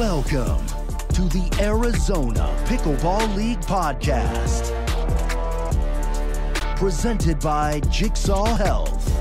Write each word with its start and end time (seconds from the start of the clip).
Welcome 0.00 0.66
to 1.12 1.28
the 1.28 1.54
Arizona 1.60 2.56
Pickleball 2.64 3.36
League 3.36 3.60
podcast. 3.60 4.74
Presented 6.78 7.38
by 7.38 7.80
Jigsaw 7.90 8.46
Health. 8.56 9.12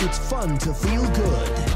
It's 0.00 0.16
fun 0.16 0.56
to 0.60 0.72
feel 0.72 1.06
good. 1.10 1.67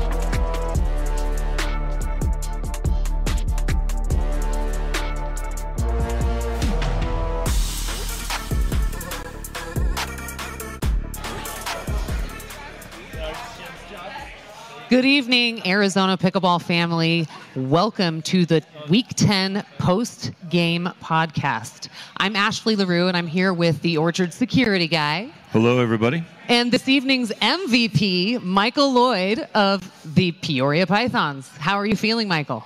Good 14.93 15.07
evening, 15.07 15.67
Arizona 15.67 16.19
Pickleball 16.19 16.61
family. 16.61 17.27
Welcome 17.57 18.21
to 18.25 18.45
the 18.45 18.63
Week 18.91 19.07
10 19.17 19.65
post 19.79 20.33
game 20.51 20.87
podcast. 21.01 21.89
I'm 22.19 22.37
Ashley 22.37 22.77
Leroux, 22.77 23.09
and 23.09 23.17
I'm 23.17 23.27
here 23.27 23.55
with 23.55 23.81
the 23.81 23.97
Orchard 23.97 24.35
security 24.35 24.87
guy. 24.87 25.31
Hello, 25.51 25.79
everybody. 25.79 26.23
And 26.49 26.71
this 26.71 26.91
evening's 26.91 27.31
MVP, 27.31 28.43
Michael 28.43 28.93
Loyd 28.93 29.49
of 29.55 29.91
the 30.15 30.33
Peoria 30.33 30.87
Pythons. 30.87 31.49
How 31.57 31.77
are 31.77 31.87
you 31.87 31.97
feeling, 31.97 32.29
Michael? 32.29 32.63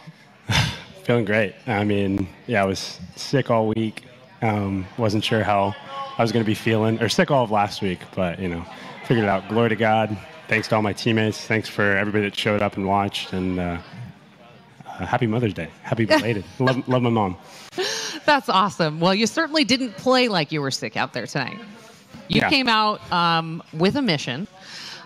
Feeling 1.05 1.27
great. 1.27 1.55
I 1.69 1.85
mean, 1.85 2.29
yeah, 2.49 2.61
I 2.61 2.67
was 2.67 2.99
sick 3.15 3.53
all 3.53 3.69
week. 3.69 4.03
Um, 4.43 4.85
wasn't 4.99 5.23
sure 5.23 5.45
how 5.45 5.77
I 6.19 6.23
was 6.23 6.33
going 6.33 6.45
to 6.45 6.49
be 6.49 6.57
feeling, 6.57 7.01
or 7.01 7.09
sick 7.09 7.31
all 7.31 7.45
of 7.45 7.53
last 7.53 7.83
week, 7.83 8.01
but, 8.17 8.41
you 8.41 8.49
know, 8.49 8.67
figured 9.05 9.27
it 9.27 9.29
out. 9.29 9.49
Glory 9.49 9.69
to 9.69 9.77
God 9.77 10.19
thanks 10.49 10.69
to 10.69 10.77
all 10.77 10.83
my 10.83 10.93
teammates. 10.93 11.45
Thanks 11.47 11.69
for 11.69 11.83
everybody 11.97 12.25
that 12.25 12.37
showed 12.37 12.63
up 12.63 12.77
and 12.77 12.87
watched. 12.87 13.33
And 13.33 13.59
uh, 13.59 13.79
uh, 14.87 15.07
happy 15.07 15.27
Mother's 15.27 15.55
Day. 15.55 15.69
Happy 15.83 16.05
belated. 16.07 16.45
love, 16.59 16.87
love 16.89 17.03
my 17.03 17.11
mom. 17.11 17.37
That's 18.25 18.49
awesome. 18.49 18.99
Well, 19.01 19.15
you 19.15 19.27
certainly 19.27 19.65
didn't 19.65 19.97
play 19.97 20.29
like 20.29 20.51
you 20.53 20.61
were 20.61 20.71
sick 20.71 20.97
out 20.97 21.13
there 21.13 21.27
tonight. 21.27 21.59
You 22.29 22.41
Yeah. 22.41 22.49
came 22.51 22.69
out 22.69 23.01
um, 23.13 23.63
with 23.73 23.97
a 23.97 24.03
mission. 24.03 24.49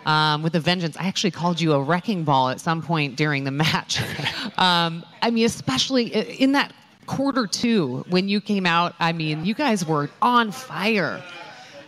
Um, 0.06 0.42
with 0.42 0.54
a 0.54 0.60
vengeance, 0.60 0.96
I 0.96 1.06
actually 1.08 1.32
called 1.32 1.60
you 1.60 1.74
a 1.74 1.82
wrecking 1.82 2.24
ball 2.24 2.48
at 2.48 2.58
some 2.58 2.80
point 2.80 3.16
during 3.16 3.44
the 3.44 3.50
match. 3.50 4.00
um, 4.56 5.04
I 5.20 5.30
mean, 5.30 5.44
especially 5.44 6.06
in 6.06 6.52
that 6.52 6.72
quarter 7.04 7.46
two 7.46 8.06
when 8.08 8.26
you 8.26 8.40
came 8.40 8.64
out. 8.64 8.94
I 8.98 9.12
mean, 9.12 9.44
you 9.44 9.52
guys 9.52 9.84
were 9.84 10.08
on 10.22 10.52
fire. 10.52 11.22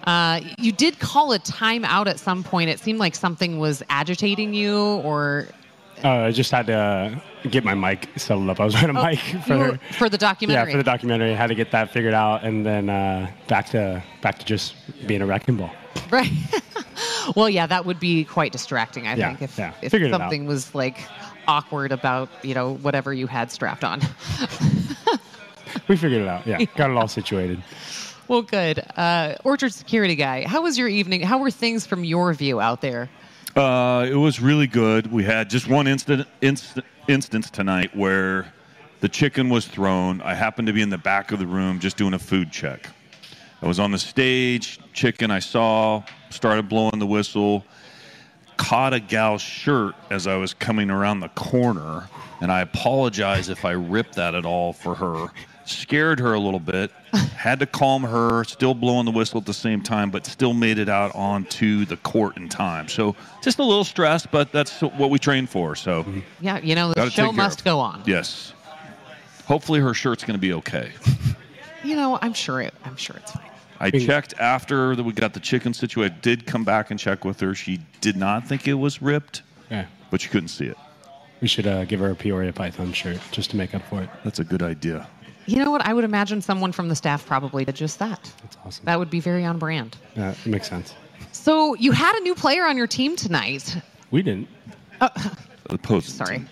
Uh, 0.05 0.41
you 0.59 0.73
did 0.73 0.99
call 0.99 1.33
a 1.33 1.39
timeout 1.39 2.07
at 2.07 2.19
some 2.19 2.43
point. 2.43 2.69
It 2.71 2.79
seemed 2.81 2.99
like 2.99 3.15
something 3.15 3.59
was 3.59 3.83
agitating 3.89 4.53
you, 4.55 4.79
or 4.79 5.47
Uh, 6.03 6.09
I 6.27 6.31
just 6.33 6.51
had 6.51 6.67
to 6.67 7.21
get 7.49 7.63
my 7.65 7.75
mic 7.75 8.09
settled 8.17 8.49
up. 8.51 8.59
I 8.61 8.65
was 8.65 8.75
wearing 8.83 8.97
a 8.97 9.03
mic 9.03 9.19
for, 9.47 9.57
were- 9.59 9.79
for 9.93 10.09
the 10.09 10.19
documentary. 10.19 10.71
yeah, 10.71 10.73
for 10.73 10.79
the 10.79 10.91
documentary. 10.91 11.33
I 11.33 11.37
Had 11.37 11.49
to 11.49 11.55
get 11.55 11.71
that 11.71 11.91
figured 11.91 12.15
out, 12.15 12.43
and 12.45 12.67
then 12.67 12.89
uh, 12.91 13.31
back 13.47 13.67
to 13.71 14.03
back 14.23 14.39
to 14.41 14.45
just 14.45 14.75
being 15.07 15.23
a 15.23 15.27
wrecking 15.27 15.57
ball. 15.57 15.71
Right. 16.11 16.31
well, 17.37 17.49
yeah, 17.49 17.67
that 17.67 17.87
would 17.87 17.99
be 17.99 18.25
quite 18.25 18.53
distracting, 18.53 19.07
I 19.07 19.15
Yeah, 19.15 19.29
think, 19.29 19.43
if, 19.43 19.59
yeah. 19.59 19.73
if 19.81 19.93
something 20.11 20.45
was 20.47 20.75
like 20.75 20.99
awkward 21.49 21.91
about, 21.91 22.29
you 22.43 22.55
know, 22.55 22.75
whatever 22.77 23.15
you 23.15 23.27
had 23.27 23.51
strapped 23.51 23.83
on. 23.83 24.01
We 25.89 25.97
figured 25.97 26.21
it 26.23 26.29
out. 26.29 26.47
Yeah, 26.47 26.59
got 26.77 26.91
it 26.91 26.97
all 26.99 27.09
situated. 27.09 27.63
Well, 28.29 28.43
good. 28.43 28.79
Uh, 28.97 29.35
Orchard 29.45 29.73
security 29.73 30.15
guy, 30.15 30.47
how 30.47 30.63
was 30.63 30.79
your 30.79 30.89
evening? 30.89 31.23
How 31.23 31.39
were 31.39 31.51
things 31.51 31.87
from 31.87 32.05
your 32.05 32.33
view 32.35 32.61
out 32.61 32.81
there? 32.81 33.09
Uh, 33.55 34.07
it 34.09 34.15
was 34.15 34.41
really 34.41 34.67
good. 34.67 35.13
We 35.13 35.25
had 35.25 35.51
just 35.51 35.69
one 35.69 35.87
instant, 35.87 36.27
inst- 36.41 36.79
instance 37.09 37.51
tonight 37.51 37.95
where 37.95 38.53
the 39.01 39.09
chicken 39.09 39.51
was 39.51 39.67
thrown. 39.67 40.23
I 40.23 40.35
happened 40.35 40.69
to 40.69 40.73
be 40.73 40.81
in 40.81 40.91
the 40.91 40.99
back 40.99 41.33
of 41.33 41.39
the 41.39 41.47
room 41.47 41.79
just 41.79 41.97
doing 41.97 42.15
a 42.15 42.19
food 42.19 42.51
check. 42.51 42.89
I 43.61 43.67
was 43.67 43.79
on 43.79 43.91
the 43.91 43.99
stage, 43.99 44.81
chicken 44.93 45.31
I 45.31 45.39
saw, 45.39 46.03
started 46.31 46.69
blowing 46.69 46.99
the 46.99 47.07
whistle, 47.07 47.65
caught 48.57 48.95
a 48.95 49.01
gal's 49.01 49.43
shirt 49.43 49.95
as 50.11 50.27
I 50.27 50.37
was 50.37 50.55
coming 50.55 50.91
around 50.91 51.21
the 51.21 51.29
corner, 51.31 52.09
and 52.41 52.51
I 52.51 52.61
apologize 52.61 53.49
if 53.49 53.65
I 53.65 53.73
ripped 53.73 54.15
that 54.15 54.35
at 54.35 54.45
all 54.45 54.73
for 54.73 54.95
her. 54.95 55.29
Scared 55.65 56.19
her 56.21 56.35
a 56.35 56.39
little 56.41 56.59
bit, 56.61 56.91
had 57.37 57.61
to 57.61 57.67
calm 57.67 58.03
her, 58.03 58.43
still 58.45 58.75
blowing 58.75 59.05
the 59.05 59.11
whistle 59.13 59.39
at 59.39 59.47
the 59.47 59.55
same 59.55 59.81
time, 59.83 60.11
but 60.11 60.27
still 60.27 60.53
made 60.55 60.79
it 60.79 60.89
out 60.89 61.15
onto 61.15 61.85
the 61.85 61.97
court 61.99 62.37
in 62.37 62.49
time. 62.49 62.89
So 62.89 63.15
just 63.43 63.59
a 63.59 63.63
little 63.65 63.85
stressed, 63.85 64.31
but 64.33 64.51
that's 64.51 64.81
what 64.81 65.11
we 65.11 65.19
train 65.19 65.47
for. 65.47 65.77
So 65.77 66.05
Yeah, 66.41 66.59
you 66.59 66.75
know, 66.75 66.93
the 66.93 67.11
show 67.11 67.31
must 67.33 67.65
go 67.65 67.79
on. 67.79 68.03
yes, 68.07 68.55
hopefully 69.47 69.79
her 69.81 69.95
shirt's 69.95 70.25
going 70.25 70.37
to 70.37 70.41
be 70.41 70.53
okay. 70.55 70.91
You 71.85 71.97
know, 71.97 72.19
I'm 72.23 72.33
sure 72.33 72.61
it, 72.61 72.75
I'm 72.85 72.97
sure 72.97 73.17
it's 73.17 73.33
fine. 73.33 73.49
I 73.81 73.91
checked 73.91 74.35
after 74.39 74.95
that 74.95 75.03
we 75.03 75.13
got 75.13 75.33
the 75.35 75.41
chicken 75.41 75.75
situation. 75.75 76.15
I 76.15 76.21
did 76.21 76.47
come 76.47 76.63
back 76.65 76.91
and 76.93 76.99
check 77.01 77.25
with 77.25 77.41
her. 77.41 77.55
She 77.55 77.81
did 78.01 78.17
not 78.17 78.47
think 78.47 78.67
it 78.69 78.75
was 78.75 79.03
ripped, 79.03 79.43
Yeah, 79.71 79.87
but 80.11 80.21
she 80.21 80.29
couldn't 80.29 80.49
see 80.49 80.67
it. 80.67 80.77
we 81.41 81.49
should 81.49 81.67
uh, 81.67 81.85
give 81.85 81.99
her 82.01 82.11
a 82.11 82.15
Peoria 82.15 82.53
Python 82.53 82.93
shirt 82.93 83.19
just 83.33 83.51
to 83.51 83.57
make 83.57 83.75
up 83.75 83.83
for 83.89 84.01
it. 84.03 84.09
That's 84.25 84.39
a 84.39 84.45
good 84.45 84.63
idea. 84.63 85.09
You 85.47 85.65
know 85.65 85.71
what? 85.71 85.85
I 85.85 85.93
would 85.93 86.05
imagine 86.05 86.41
someone 86.41 86.73
from 86.73 86.89
the 86.89 86.95
staff 86.97 87.27
probably 87.27 87.65
did 87.65 87.75
just 87.75 87.99
that. 87.99 88.33
That's 88.43 88.57
awesome. 88.65 88.85
That 88.85 88.99
would 88.99 89.11
be 89.11 89.21
very 89.21 89.45
on 89.45 89.59
brand. 89.59 89.97
Yeah, 90.17 90.31
it 90.33 90.47
makes 90.47 90.69
sense. 90.69 90.95
So 91.33 91.75
you 91.75 91.93
had 91.93 92.15
a 92.17 92.21
new 92.21 92.35
player 92.35 92.65
on 92.65 92.77
your 92.77 92.87
team 92.87 93.17
tonight. 93.17 93.77
We 94.11 94.23
didn't. 94.23 94.49
The 95.01 95.39
opposing 95.71 96.15
Sorry. 96.15 96.37
team. 96.39 96.49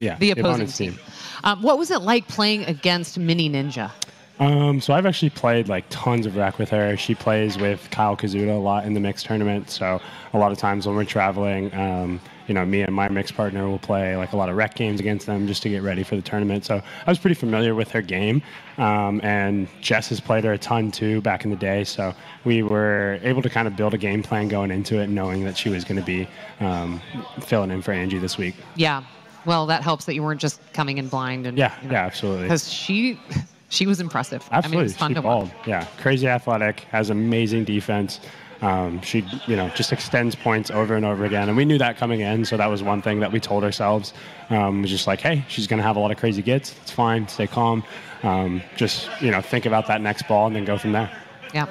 Yeah, 0.00 0.18
the 0.18 0.30
opponent's 0.32 0.78
opposing 0.78 0.92
team. 0.92 1.00
Um, 1.44 1.62
what 1.62 1.78
was 1.78 1.90
it 1.90 2.02
like 2.02 2.28
playing 2.28 2.64
against 2.64 3.18
Mini 3.18 3.48
Ninja? 3.48 3.90
Um, 4.38 4.80
so 4.80 4.92
I've 4.92 5.06
actually 5.06 5.30
played 5.30 5.68
like 5.68 5.84
tons 5.90 6.26
of 6.26 6.36
rec 6.36 6.58
with 6.58 6.68
her. 6.70 6.96
She 6.96 7.14
plays 7.14 7.58
with 7.58 7.88
Kyle 7.90 8.16
Kazuda 8.16 8.54
a 8.54 8.60
lot 8.60 8.84
in 8.84 8.94
the 8.94 9.00
mixed 9.00 9.26
tournament. 9.26 9.70
So 9.70 10.00
a 10.32 10.38
lot 10.38 10.52
of 10.52 10.58
times 10.58 10.86
when 10.86 10.94
we're 10.94 11.04
traveling, 11.04 11.74
um, 11.74 12.20
you 12.48 12.54
know, 12.54 12.64
me 12.64 12.80
and 12.80 12.94
my 12.94 13.08
mixed 13.08 13.36
partner 13.36 13.68
will 13.68 13.78
play 13.78 14.16
like 14.16 14.32
a 14.32 14.36
lot 14.36 14.48
of 14.48 14.56
rec 14.56 14.74
games 14.74 14.98
against 15.00 15.26
them 15.26 15.46
just 15.46 15.62
to 15.62 15.68
get 15.68 15.82
ready 15.82 16.02
for 16.02 16.16
the 16.16 16.22
tournament. 16.22 16.64
So 16.64 16.82
I 17.06 17.10
was 17.10 17.18
pretty 17.18 17.34
familiar 17.34 17.74
with 17.74 17.90
her 17.92 18.02
game. 18.02 18.42
Um, 18.78 19.20
and 19.22 19.68
Jess 19.80 20.08
has 20.08 20.20
played 20.20 20.44
her 20.44 20.54
a 20.54 20.58
ton 20.58 20.90
too 20.90 21.20
back 21.20 21.44
in 21.44 21.50
the 21.50 21.56
day. 21.56 21.84
So 21.84 22.14
we 22.44 22.62
were 22.62 23.20
able 23.22 23.42
to 23.42 23.50
kind 23.50 23.68
of 23.68 23.76
build 23.76 23.92
a 23.94 23.98
game 23.98 24.22
plan 24.22 24.48
going 24.48 24.70
into 24.70 24.98
it, 24.98 25.08
knowing 25.08 25.44
that 25.44 25.56
she 25.56 25.68
was 25.68 25.84
going 25.84 26.00
to 26.00 26.06
be 26.06 26.26
um, 26.60 27.00
filling 27.40 27.70
in 27.70 27.82
for 27.82 27.92
Angie 27.92 28.18
this 28.18 28.38
week. 28.38 28.54
Yeah. 28.74 29.04
Well, 29.44 29.66
that 29.66 29.82
helps 29.82 30.06
that 30.06 30.14
you 30.14 30.22
weren't 30.22 30.40
just 30.40 30.60
coming 30.72 30.98
in 30.98 31.08
blind 31.08 31.46
and 31.46 31.56
Yeah, 31.56 31.74
yeah, 31.84 32.04
absolutely. 32.06 32.44
Because 32.44 32.72
she, 32.72 33.20
she 33.68 33.86
was 33.86 34.00
impressive. 34.00 34.46
Absolutely, 34.50 34.66
I 34.66 34.70
mean, 34.70 34.80
it 34.80 34.82
was 34.82 34.96
fun 34.96 35.10
she 35.10 35.14
to 35.14 35.22
balled. 35.22 35.50
Yeah, 35.66 35.86
crazy 35.98 36.28
athletic, 36.28 36.80
has 36.90 37.10
amazing 37.10 37.64
defense. 37.64 38.20
Um, 38.60 39.00
she, 39.02 39.24
you 39.46 39.54
know, 39.54 39.68
just 39.70 39.92
extends 39.92 40.34
points 40.34 40.70
over 40.70 40.96
and 40.96 41.04
over 41.04 41.24
again, 41.24 41.48
and 41.48 41.56
we 41.56 41.64
knew 41.64 41.78
that 41.78 41.96
coming 41.96 42.20
in. 42.20 42.44
So 42.44 42.56
that 42.56 42.66
was 42.66 42.82
one 42.82 43.02
thing 43.02 43.20
that 43.20 43.30
we 43.30 43.38
told 43.38 43.62
ourselves. 43.62 44.12
Um, 44.50 44.82
was 44.82 44.90
just 44.90 45.06
like, 45.06 45.20
hey, 45.20 45.44
she's 45.48 45.66
going 45.66 45.78
to 45.78 45.84
have 45.84 45.96
a 45.96 46.00
lot 46.00 46.10
of 46.10 46.16
crazy 46.16 46.42
gets. 46.42 46.74
It's 46.82 46.90
fine. 46.90 47.28
Stay 47.28 47.46
calm. 47.46 47.84
Um, 48.22 48.62
just 48.76 49.08
you 49.20 49.30
know, 49.30 49.40
think 49.40 49.66
about 49.66 49.86
that 49.86 50.00
next 50.00 50.26
ball 50.26 50.46
and 50.48 50.56
then 50.56 50.64
go 50.64 50.76
from 50.76 50.92
there. 50.92 51.10
Yeah. 51.54 51.66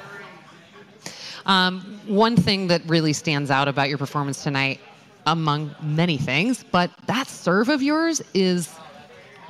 Um, 1.44 2.00
one 2.06 2.36
thing 2.36 2.68
that 2.68 2.82
really 2.86 3.12
stands 3.12 3.50
out 3.50 3.68
about 3.68 3.88
your 3.88 3.98
performance 3.98 4.42
tonight, 4.42 4.80
among 5.26 5.74
many 5.82 6.16
things, 6.18 6.64
but 6.70 6.90
that 7.06 7.26
serve 7.26 7.68
of 7.68 7.82
yours 7.82 8.22
is 8.34 8.74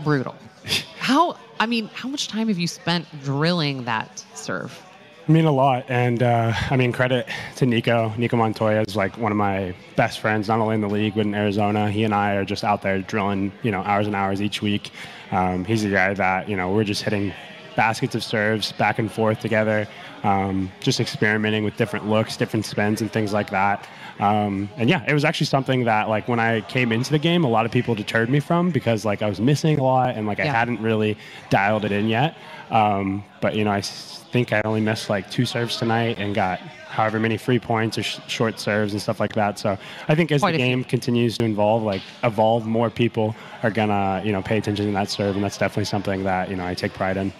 brutal. 0.03 0.35
How? 0.99 1.37
I 1.61 1.67
mean, 1.67 1.91
how 1.93 2.09
much 2.09 2.29
time 2.29 2.47
have 2.49 2.59
you 2.59 2.69
spent 2.69 3.07
drilling 3.25 3.85
that 3.85 4.25
serve? 4.35 4.81
I 5.29 5.31
mean 5.31 5.45
a 5.45 5.53
lot, 5.53 5.85
and 5.89 6.23
uh, 6.23 6.55
I 6.71 6.77
mean 6.77 6.91
credit 6.91 7.29
to 7.57 7.67
Nico. 7.67 8.15
Nico 8.17 8.39
Montoya 8.39 8.83
is 8.89 8.97
like 8.97 9.19
one 9.19 9.31
of 9.31 9.37
my 9.37 9.75
best 9.95 10.21
friends, 10.21 10.49
not 10.49 10.59
only 10.59 10.75
in 10.75 10.81
the 10.81 10.89
league 10.89 11.17
but 11.17 11.27
in 11.27 11.35
Arizona. 11.35 11.91
He 11.91 12.05
and 12.05 12.15
I 12.15 12.37
are 12.37 12.47
just 12.47 12.65
out 12.65 12.81
there 12.81 12.99
drilling, 13.03 13.53
you 13.63 13.71
know, 13.71 13.83
hours 13.83 14.07
and 14.07 14.17
hours 14.17 14.41
each 14.41 14.63
week. 14.63 14.91
Um, 15.31 15.67
he's 15.67 15.83
the 15.83 15.91
guy 15.91 16.15
that 16.15 16.49
you 16.49 16.57
know 16.57 16.71
we're 16.71 16.85
just 16.85 17.03
hitting 17.03 17.35
baskets 17.79 18.17
of 18.17 18.25
serves 18.25 18.73
back 18.73 18.99
and 18.99 19.11
forth 19.11 19.39
together, 19.39 19.87
um, 20.25 20.69
just 20.81 20.99
experimenting 20.99 21.63
with 21.63 21.77
different 21.77 22.09
looks, 22.09 22.37
different 22.37 22.67
spins, 22.67 23.01
and 23.01 23.13
things 23.13 23.33
like 23.33 23.51
that. 23.51 23.87
Um, 24.19 24.69
and 24.77 24.91
yeah, 24.91 25.05
it 25.07 25.15
was 25.15 25.25
actually 25.25 25.47
something 25.47 25.85
that 25.85 26.09
like 26.09 26.27
when 26.27 26.41
I 26.41 26.63
came 26.63 26.91
into 26.91 27.13
the 27.13 27.21
game, 27.21 27.45
a 27.45 27.49
lot 27.49 27.67
of 27.67 27.71
people 27.71 27.95
deterred 27.95 28.31
me 28.31 28.41
from 28.41 28.71
because 28.73 29.05
like 29.05 29.23
I 29.23 29.29
was 29.29 29.41
missing 29.41 29.79
a 29.79 29.85
lot 29.85 30.17
and 30.17 30.27
like 30.27 30.41
I 30.41 30.47
hadn't 30.47 30.81
really 30.83 31.17
dialed 31.51 31.85
it 31.85 31.93
in 31.93 32.09
yet. 32.09 32.37
Um, 32.71 33.23
but 33.41 33.55
you 33.55 33.63
know, 33.63 33.71
I 33.71 33.81
think 33.81 34.53
I 34.53 34.61
only 34.65 34.81
missed 34.81 35.09
like 35.09 35.31
two 35.31 35.47
serves 35.47 35.77
tonight 35.77 36.19
and 36.19 36.35
got 36.35 36.59
however 36.59 37.21
many 37.21 37.37
free 37.37 37.61
points 37.61 37.97
or 37.97 38.03
sh- 38.03 38.19
short 38.27 38.59
serves 38.59 38.93
and 38.93 39.01
stuff 39.01 39.21
like 39.21 39.35
that. 39.35 39.57
So 39.57 39.79
I 40.09 40.17
think 40.17 40.33
as 40.33 40.41
Quite 40.41 40.51
the 40.51 40.57
a 40.57 40.59
few. 40.59 40.67
game 40.67 40.83
continues 40.85 41.39
to 41.39 41.45
evolve, 41.45 41.85
like 41.85 42.03
evolve, 42.25 42.67
more 42.67 42.91
people 42.91 43.37
are 43.63 43.71
gonna 43.71 44.21
you 44.25 44.33
know 44.33 44.43
pay 44.43 44.59
attention 44.59 44.87
to 44.87 44.93
that 44.93 45.11
serve, 45.11 45.37
and 45.37 45.45
that's 45.45 45.59
definitely 45.59 45.85
something 45.85 46.25
that 46.25 46.51
you 46.51 46.57
know 46.57 46.67
I 46.67 46.75
take 46.75 46.93
pride 46.93 47.17
in. 47.17 47.33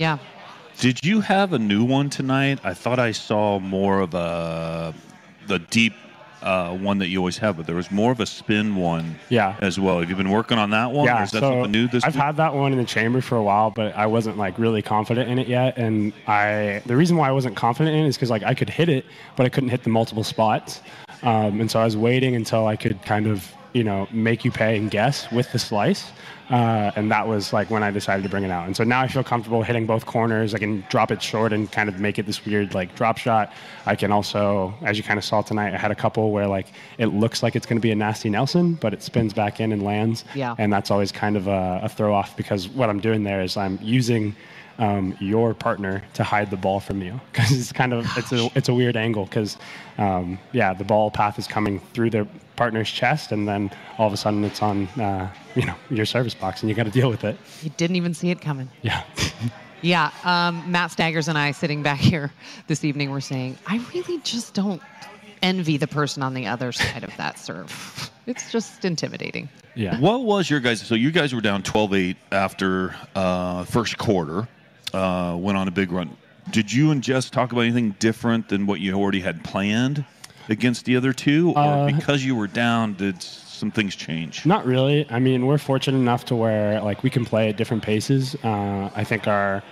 Yeah. 0.00 0.16
Did 0.78 1.04
you 1.04 1.20
have 1.20 1.52
a 1.52 1.58
new 1.58 1.84
one 1.84 2.08
tonight? 2.08 2.58
I 2.64 2.72
thought 2.72 2.98
I 2.98 3.12
saw 3.12 3.58
more 3.58 4.00
of 4.00 4.14
a 4.14 4.94
the 5.46 5.58
deep 5.58 5.92
uh, 6.42 6.74
one 6.74 6.96
that 6.98 7.08
you 7.08 7.18
always 7.18 7.36
have, 7.36 7.58
but 7.58 7.66
there 7.66 7.76
was 7.76 7.90
more 7.90 8.10
of 8.10 8.18
a 8.18 8.24
spin 8.24 8.76
one 8.76 9.16
Yeah. 9.28 9.56
as 9.60 9.78
well. 9.78 10.00
Have 10.00 10.08
you 10.08 10.16
been 10.16 10.30
working 10.30 10.56
on 10.56 10.70
that 10.70 10.90
one? 10.90 11.06
or 11.06 11.10
Yeah, 11.10 11.22
is 11.22 11.32
that 11.32 11.40
so 11.40 11.50
something 11.50 11.70
new 11.70 11.86
this 11.86 12.02
I've 12.02 12.14
week? 12.14 12.22
had 12.24 12.36
that 12.38 12.54
one 12.54 12.72
in 12.72 12.78
the 12.78 12.84
chamber 12.86 13.20
for 13.20 13.36
a 13.36 13.42
while, 13.42 13.70
but 13.70 13.94
I 13.94 14.06
wasn't 14.06 14.38
like 14.38 14.58
really 14.58 14.80
confident 14.80 15.28
in 15.28 15.38
it 15.38 15.48
yet. 15.48 15.76
And 15.76 16.14
I, 16.26 16.80
the 16.86 16.96
reason 16.96 17.18
why 17.18 17.28
I 17.28 17.32
wasn't 17.32 17.56
confident 17.56 17.94
in 17.94 18.06
it 18.06 18.08
is 18.08 18.16
because 18.16 18.30
like 18.30 18.42
I 18.42 18.54
could 18.54 18.70
hit 18.70 18.88
it, 18.88 19.04
but 19.36 19.44
I 19.44 19.50
couldn't 19.50 19.68
hit 19.68 19.82
the 19.82 19.90
multiple 19.90 20.24
spots. 20.24 20.80
Um, 21.22 21.60
and 21.60 21.70
so 21.70 21.78
I 21.78 21.84
was 21.84 21.98
waiting 21.98 22.34
until 22.36 22.66
I 22.66 22.76
could 22.76 23.02
kind 23.02 23.26
of, 23.26 23.52
you 23.72 23.84
know, 23.84 24.08
make 24.10 24.44
you 24.44 24.50
pay 24.50 24.76
and 24.76 24.90
guess 24.90 25.30
with 25.30 25.50
the 25.52 25.58
slice. 25.58 26.10
Uh, 26.50 26.90
and 26.96 27.12
that 27.12 27.28
was 27.28 27.52
like 27.52 27.70
when 27.70 27.84
I 27.84 27.92
decided 27.92 28.24
to 28.24 28.28
bring 28.28 28.42
it 28.42 28.50
out. 28.50 28.66
And 28.66 28.76
so 28.76 28.82
now 28.82 29.00
I 29.00 29.06
feel 29.06 29.22
comfortable 29.22 29.62
hitting 29.62 29.86
both 29.86 30.04
corners. 30.04 30.52
I 30.52 30.58
can 30.58 30.84
drop 30.88 31.12
it 31.12 31.22
short 31.22 31.52
and 31.52 31.70
kind 31.70 31.88
of 31.88 32.00
make 32.00 32.18
it 32.18 32.26
this 32.26 32.44
weird 32.44 32.74
like 32.74 32.92
drop 32.96 33.18
shot. 33.18 33.52
I 33.86 33.94
can 33.94 34.10
also, 34.10 34.74
as 34.82 34.98
you 34.98 35.04
kind 35.04 35.16
of 35.16 35.24
saw 35.24 35.42
tonight, 35.42 35.74
I 35.74 35.78
had 35.78 35.92
a 35.92 35.94
couple 35.94 36.32
where 36.32 36.48
like 36.48 36.66
it 36.98 37.06
looks 37.06 37.44
like 37.44 37.54
it's 37.54 37.66
going 37.66 37.78
to 37.78 37.82
be 37.82 37.92
a 37.92 37.94
nasty 37.94 38.30
Nelson, 38.30 38.74
but 38.74 38.92
it 38.92 39.00
spins 39.00 39.32
back 39.32 39.60
in 39.60 39.70
and 39.70 39.84
lands. 39.84 40.24
Yeah. 40.34 40.56
And 40.58 40.72
that's 40.72 40.90
always 40.90 41.12
kind 41.12 41.36
of 41.36 41.46
a, 41.46 41.80
a 41.84 41.88
throw 41.88 42.12
off 42.12 42.36
because 42.36 42.68
what 42.68 42.90
I'm 42.90 42.98
doing 42.98 43.22
there 43.22 43.40
is 43.40 43.56
I'm 43.56 43.78
using 43.80 44.34
um, 44.80 45.16
your 45.20 45.54
partner 45.54 46.02
to 46.14 46.24
hide 46.24 46.50
the 46.50 46.56
ball 46.56 46.80
from 46.80 47.02
you 47.02 47.20
because 47.32 47.52
it's 47.52 47.72
kind 47.72 47.92
of 47.92 48.06
it's 48.16 48.32
a 48.32 48.50
it's 48.56 48.68
a 48.68 48.74
weird 48.74 48.96
angle 48.96 49.26
because 49.26 49.56
um, 49.98 50.38
yeah 50.52 50.74
the 50.74 50.84
ball 50.84 51.10
path 51.10 51.38
is 51.38 51.46
coming 51.46 51.78
through 51.92 52.10
the 52.10 52.26
partner's 52.56 52.90
chest 52.90 53.30
and 53.30 53.46
then 53.46 53.70
all 53.98 54.06
of 54.06 54.12
a 54.12 54.16
sudden 54.16 54.44
it's 54.44 54.60
on 54.60 54.86
uh, 55.00 55.30
you 55.54 55.64
know 55.64 55.74
your 55.90 56.06
service 56.06 56.34
box 56.34 56.62
and 56.62 56.68
you 56.68 56.74
got 56.74 56.84
to 56.84 56.90
deal 56.90 57.08
with 57.08 57.24
it. 57.24 57.36
You 57.62 57.70
didn't 57.76 57.96
even 57.96 58.14
see 58.14 58.30
it 58.30 58.40
coming. 58.40 58.68
Yeah. 58.82 59.04
Yeah, 59.82 60.10
um, 60.24 60.70
Matt 60.70 60.90
Staggers 60.90 61.28
and 61.28 61.38
I 61.38 61.52
sitting 61.52 61.82
back 61.82 61.98
here 62.12 62.30
this 62.66 62.84
evening 62.84 63.10
were 63.10 63.20
saying, 63.22 63.56
I 63.66 63.82
really 63.94 64.18
just 64.20 64.52
don't 64.54 64.82
envy 65.42 65.78
the 65.78 65.86
person 65.86 66.22
on 66.22 66.34
the 66.34 66.46
other 66.46 66.70
side 66.72 67.02
of 67.02 67.16
that 67.16 67.38
serve. 67.38 68.10
It's 68.26 68.52
just 68.52 68.84
intimidating. 68.84 69.48
Yeah. 69.74 69.98
What 69.98 70.24
was 70.24 70.50
your 70.50 70.60
guys? 70.60 70.82
So 70.82 70.94
you 70.94 71.10
guys 71.10 71.34
were 71.34 71.40
down 71.40 71.62
12-8 71.62 72.16
after 72.30 72.94
uh, 73.14 73.64
first 73.64 73.96
quarter. 73.96 74.46
Uh, 74.92 75.36
went 75.38 75.56
on 75.56 75.68
a 75.68 75.70
big 75.70 75.92
run. 75.92 76.16
Did 76.50 76.72
you 76.72 76.90
and 76.90 77.02
Jess 77.02 77.30
talk 77.30 77.52
about 77.52 77.62
anything 77.62 77.94
different 77.98 78.48
than 78.48 78.66
what 78.66 78.80
you 78.80 78.94
already 78.94 79.20
had 79.20 79.44
planned 79.44 80.04
against 80.48 80.84
the 80.84 80.96
other 80.96 81.12
two, 81.12 81.52
or 81.54 81.58
Uh, 81.58 81.86
because 81.86 82.24
you 82.24 82.34
were 82.34 82.48
down, 82.48 82.94
did 82.94 83.22
some 83.22 83.70
things 83.70 83.94
change? 83.94 84.44
Not 84.44 84.66
really. 84.66 85.06
I 85.10 85.20
mean, 85.20 85.46
we're 85.46 85.58
fortunate 85.58 85.98
enough 85.98 86.24
to 86.26 86.34
where 86.36 86.80
like 86.80 87.02
we 87.02 87.10
can 87.10 87.24
play 87.24 87.50
at 87.50 87.56
different 87.56 87.82
paces. 87.82 88.34
Uh, 88.42 88.90
I 88.96 89.04
think 89.04 89.28
our 89.28 89.62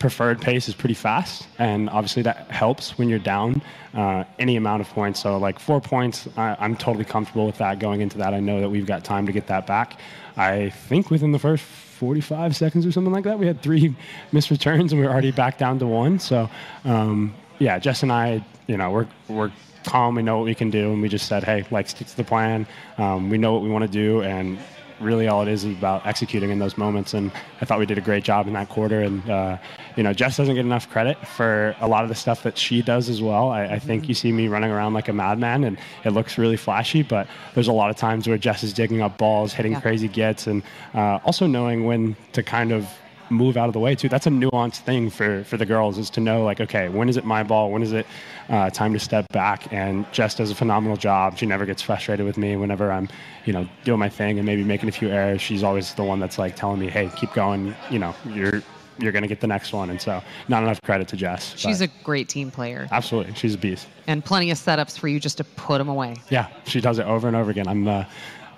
preferred 0.00 0.40
pace 0.40 0.66
is 0.66 0.74
pretty 0.74 0.94
fast, 0.94 1.46
and 1.58 1.90
obviously 1.90 2.22
that 2.22 2.50
helps 2.50 2.96
when 2.98 3.08
you're 3.10 3.18
down 3.18 3.60
uh, 3.94 4.24
any 4.38 4.56
amount 4.56 4.80
of 4.80 4.88
points. 4.88 5.20
So 5.20 5.36
like 5.36 5.58
four 5.60 5.80
points, 5.80 6.26
I, 6.38 6.56
I'm 6.58 6.74
totally 6.74 7.04
comfortable 7.04 7.44
with 7.46 7.58
that 7.58 7.78
going 7.78 8.00
into 8.00 8.16
that. 8.18 8.32
I 8.32 8.40
know 8.40 8.60
that 8.62 8.70
we've 8.70 8.86
got 8.86 9.04
time 9.04 9.26
to 9.26 9.32
get 9.32 9.46
that 9.48 9.66
back. 9.66 10.00
I 10.38 10.70
think 10.70 11.10
within 11.10 11.32
the 11.32 11.38
first 11.38 11.62
45 12.00 12.56
seconds 12.56 12.86
or 12.86 12.92
something 12.92 13.12
like 13.12 13.24
that, 13.24 13.38
we 13.38 13.46
had 13.46 13.60
three 13.60 13.94
missed 14.32 14.50
returns, 14.50 14.90
and 14.90 15.00
we 15.00 15.06
are 15.06 15.10
already 15.10 15.32
back 15.32 15.58
down 15.58 15.78
to 15.80 15.86
one. 15.86 16.18
So 16.18 16.48
um, 16.86 17.34
yeah, 17.58 17.78
Jess 17.78 18.02
and 18.02 18.10
I, 18.10 18.42
you 18.66 18.78
know, 18.78 18.90
we're 18.90 19.06
we're 19.28 19.52
calm. 19.84 20.14
We 20.14 20.22
know 20.22 20.38
what 20.38 20.46
we 20.46 20.54
can 20.54 20.70
do, 20.70 20.92
and 20.92 21.02
we 21.02 21.10
just 21.10 21.28
said, 21.28 21.44
hey, 21.44 21.66
like 21.70 21.90
stick 21.90 22.06
to 22.06 22.16
the 22.16 22.24
plan. 22.24 22.66
Um, 22.96 23.28
we 23.28 23.36
know 23.36 23.52
what 23.52 23.60
we 23.60 23.68
want 23.68 23.84
to 23.84 23.90
do, 23.90 24.22
and 24.22 24.58
really 25.00 25.28
all 25.28 25.42
it 25.42 25.48
is 25.48 25.64
is 25.64 25.76
about 25.76 26.06
executing 26.06 26.50
in 26.50 26.58
those 26.58 26.76
moments. 26.78 27.14
And 27.14 27.30
I 27.60 27.64
thought 27.64 27.78
we 27.78 27.86
did 27.86 27.98
a 27.98 28.02
great 28.02 28.24
job 28.24 28.46
in 28.46 28.52
that 28.54 28.68
quarter. 28.68 29.00
And 29.00 29.28
uh, 29.28 29.58
you 29.96 30.02
know, 30.02 30.12
Jess 30.12 30.36
doesn't 30.36 30.54
get 30.54 30.64
enough 30.64 30.88
credit 30.90 31.16
for 31.26 31.74
a 31.80 31.88
lot 31.88 32.02
of 32.02 32.08
the 32.08 32.14
stuff 32.14 32.42
that 32.42 32.56
she 32.58 32.82
does 32.82 33.08
as 33.08 33.20
well. 33.22 33.50
I, 33.50 33.64
I 33.64 33.78
think 33.78 34.08
you 34.08 34.14
see 34.14 34.32
me 34.32 34.48
running 34.48 34.70
around 34.70 34.94
like 34.94 35.08
a 35.08 35.12
madman, 35.12 35.64
and 35.64 35.78
it 36.04 36.10
looks 36.10 36.38
really 36.38 36.56
flashy. 36.56 37.02
But 37.02 37.26
there's 37.54 37.68
a 37.68 37.72
lot 37.72 37.90
of 37.90 37.96
times 37.96 38.28
where 38.28 38.38
Jess 38.38 38.62
is 38.62 38.72
digging 38.72 39.00
up 39.02 39.18
balls, 39.18 39.52
hitting 39.52 39.72
Yeah. 39.72 39.80
crazy 39.80 40.08
gets, 40.08 40.46
and 40.46 40.62
uh, 40.94 41.18
also 41.24 41.46
knowing 41.46 41.84
when 41.84 42.16
to 42.32 42.42
kind 42.42 42.72
of 42.72 42.88
move 43.30 43.56
out 43.56 43.68
of 43.68 43.72
the 43.72 43.78
way 43.78 43.94
too. 43.94 44.08
That's 44.08 44.26
a 44.26 44.30
nuanced 44.30 44.78
thing 44.78 45.10
for 45.10 45.44
for 45.44 45.56
the 45.56 45.66
girls 45.66 45.98
is 45.98 46.10
to 46.10 46.20
know 46.20 46.44
like, 46.44 46.60
okay, 46.60 46.88
when 46.88 47.08
is 47.08 47.16
it 47.16 47.24
my 47.24 47.42
ball? 47.42 47.70
When 47.70 47.82
is 47.82 47.92
it 47.92 48.06
uh, 48.48 48.70
time 48.70 48.92
to 48.92 48.98
step 48.98 49.26
back? 49.32 49.72
And 49.72 50.10
Jess 50.12 50.34
does 50.34 50.50
a 50.50 50.54
phenomenal 50.54 50.96
job. 50.96 51.38
She 51.38 51.46
never 51.46 51.66
gets 51.66 51.82
frustrated 51.82 52.26
with 52.26 52.36
me 52.36 52.56
whenever 52.56 52.90
I'm, 52.92 53.08
you 53.44 53.52
know, 53.52 53.68
doing 53.84 53.98
my 54.00 54.08
thing 54.08 54.38
and 54.38 54.46
maybe 54.46 54.64
making 54.64 54.88
a 54.88 54.92
few 54.92 55.08
errors. 55.08 55.40
She's 55.40 55.62
always 55.62 55.94
the 55.94 56.04
one 56.04 56.20
that's 56.20 56.38
like 56.38 56.56
telling 56.56 56.80
me, 56.80 56.88
hey, 56.88 57.10
keep 57.16 57.32
going. 57.32 57.74
You 57.90 57.98
know, 57.98 58.14
you're 58.26 58.62
you're 58.98 59.12
gonna 59.12 59.28
get 59.28 59.40
the 59.40 59.46
next 59.46 59.72
one. 59.72 59.90
And 59.90 60.00
so, 60.00 60.22
not 60.48 60.62
enough 60.62 60.80
credit 60.82 61.08
to 61.08 61.16
Jess. 61.16 61.54
She's 61.56 61.80
a 61.80 61.88
great 62.04 62.28
team 62.28 62.50
player 62.50 62.86
absolutely 62.90 63.34
she's 63.34 63.54
a 63.54 63.58
beast. 63.58 63.86
and 64.06 64.24
plenty 64.24 64.50
of 64.50 64.58
setups 64.58 64.98
for 64.98 65.08
you 65.08 65.18
just 65.18 65.38
to 65.38 65.44
put 65.44 65.78
them 65.78 65.88
away. 65.88 66.16
Yeah, 66.28 66.48
she 66.66 66.80
does 66.80 66.98
it 66.98 67.06
over 67.06 67.26
and 67.26 67.36
over 67.36 67.50
again. 67.50 67.66
I'm 67.66 67.88
uh, 67.88 68.04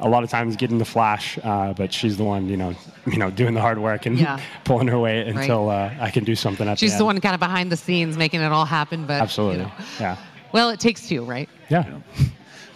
a 0.03 0.09
lot 0.09 0.23
of 0.25 0.29
times 0.31 0.57
getting 0.57 0.79
the 0.79 0.85
flash, 0.85 1.39
uh, 1.43 1.73
but 1.73 1.93
she's 1.93 2.17
the 2.17 2.25
one, 2.25 2.49
you 2.49 2.57
know, 2.57 2.75
you 3.07 3.17
know, 3.17 3.31
doing 3.31 3.55
the 3.55 3.61
hard 3.61 3.79
work 3.79 4.05
and 4.05 4.19
Yeah. 4.19 4.39
pulling 4.65 4.89
her 4.89 4.99
weight 4.99 5.27
until 5.29 5.71
uh, 5.71 5.91
I 6.01 6.11
can 6.11 6.25
do 6.25 6.35
something 6.35 6.69
at 6.69 6.79
She's 6.79 6.93
the 6.93 6.99
the 6.99 7.05
end. 7.05 7.07
one 7.07 7.21
kind 7.21 7.35
of 7.35 7.41
behind 7.41 7.73
the 7.73 7.77
scenes 7.77 8.17
making 8.17 8.41
it 8.43 8.53
all 8.53 8.65
happen. 8.67 9.07
But 9.07 9.15
you 9.17 9.23
Absolutely. 9.23 9.59
know. 9.65 9.73
Yeah. 10.01 10.17
Well, 10.53 10.71
it 10.71 10.81
takes 10.81 11.09
two, 11.09 11.25
right? 11.25 11.49
Yeah. 11.71 12.01